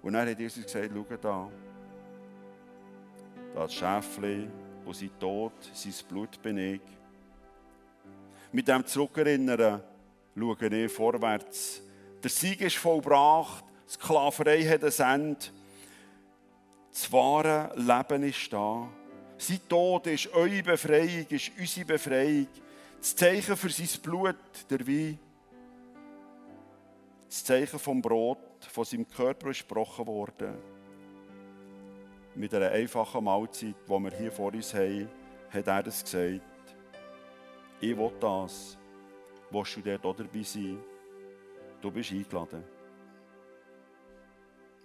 Und 0.02 0.12
dann 0.12 0.28
hat 0.28 0.38
Jesus 0.38 0.64
gesagt, 0.64 0.90
schau 0.92 1.16
da, 1.16 1.50
das 3.54 3.74
Schäfli, 3.74 4.48
wo 4.84 4.92
sein 4.92 5.10
Tod, 5.18 5.52
sein 5.72 5.94
Blut 6.08 6.38
ich. 6.44 6.80
Mit 8.54 8.68
dem 8.68 8.86
Zurückerinnern 8.86 9.82
schaue 10.38 10.84
ich 10.84 10.92
vorwärts 10.92 11.82
der 12.22 12.30
Sieg 12.30 12.60
ist 12.60 12.76
vollbracht. 12.76 13.64
Sklaverei 13.88 14.62
hat 14.62 14.84
ein 14.84 15.22
Ende. 15.22 15.46
Das 16.92 17.12
wahre 17.12 17.72
Leben 17.74 18.22
ist 18.22 18.52
da. 18.52 18.88
Sein 19.36 19.58
Tod 19.68 20.06
ist 20.06 20.32
eure 20.32 20.62
Befreiung, 20.62 21.26
ist 21.30 21.50
unsere 21.58 21.84
Befreiung. 21.84 22.46
Das 23.00 23.16
Zeichen 23.16 23.56
für 23.56 23.70
sein 23.70 24.00
Blut, 24.00 24.36
der 24.70 24.86
Wein. 24.86 25.18
Das 27.26 27.44
Zeichen 27.44 27.80
vom 27.80 28.00
Brot, 28.00 28.38
von 28.72 28.84
seinem 28.84 29.08
Körper 29.08 29.48
gesprochen 29.48 30.06
worden. 30.06 30.54
Mit 32.36 32.54
einer 32.54 32.70
einfachen 32.70 33.24
Mahlzeit, 33.24 33.74
die 33.86 33.90
wir 33.90 34.16
hier 34.16 34.30
vor 34.30 34.54
uns 34.54 34.72
haben, 34.72 35.08
hat 35.50 35.66
er 35.66 35.82
das 35.82 36.04
gesagt. 36.04 36.53
Ich 37.84 37.94
will 37.94 38.10
das. 38.18 38.78
Willst 39.50 39.76
du 39.76 39.82
dort 39.82 40.06
auch 40.06 40.16
dabei 40.16 40.42
sein? 40.42 40.78
Du 41.82 41.90
bist 41.90 42.12
eingeladen. 42.12 42.64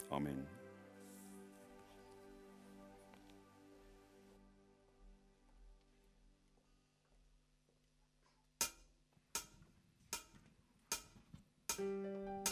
Amen. 0.09 0.45
Thank 11.77 12.48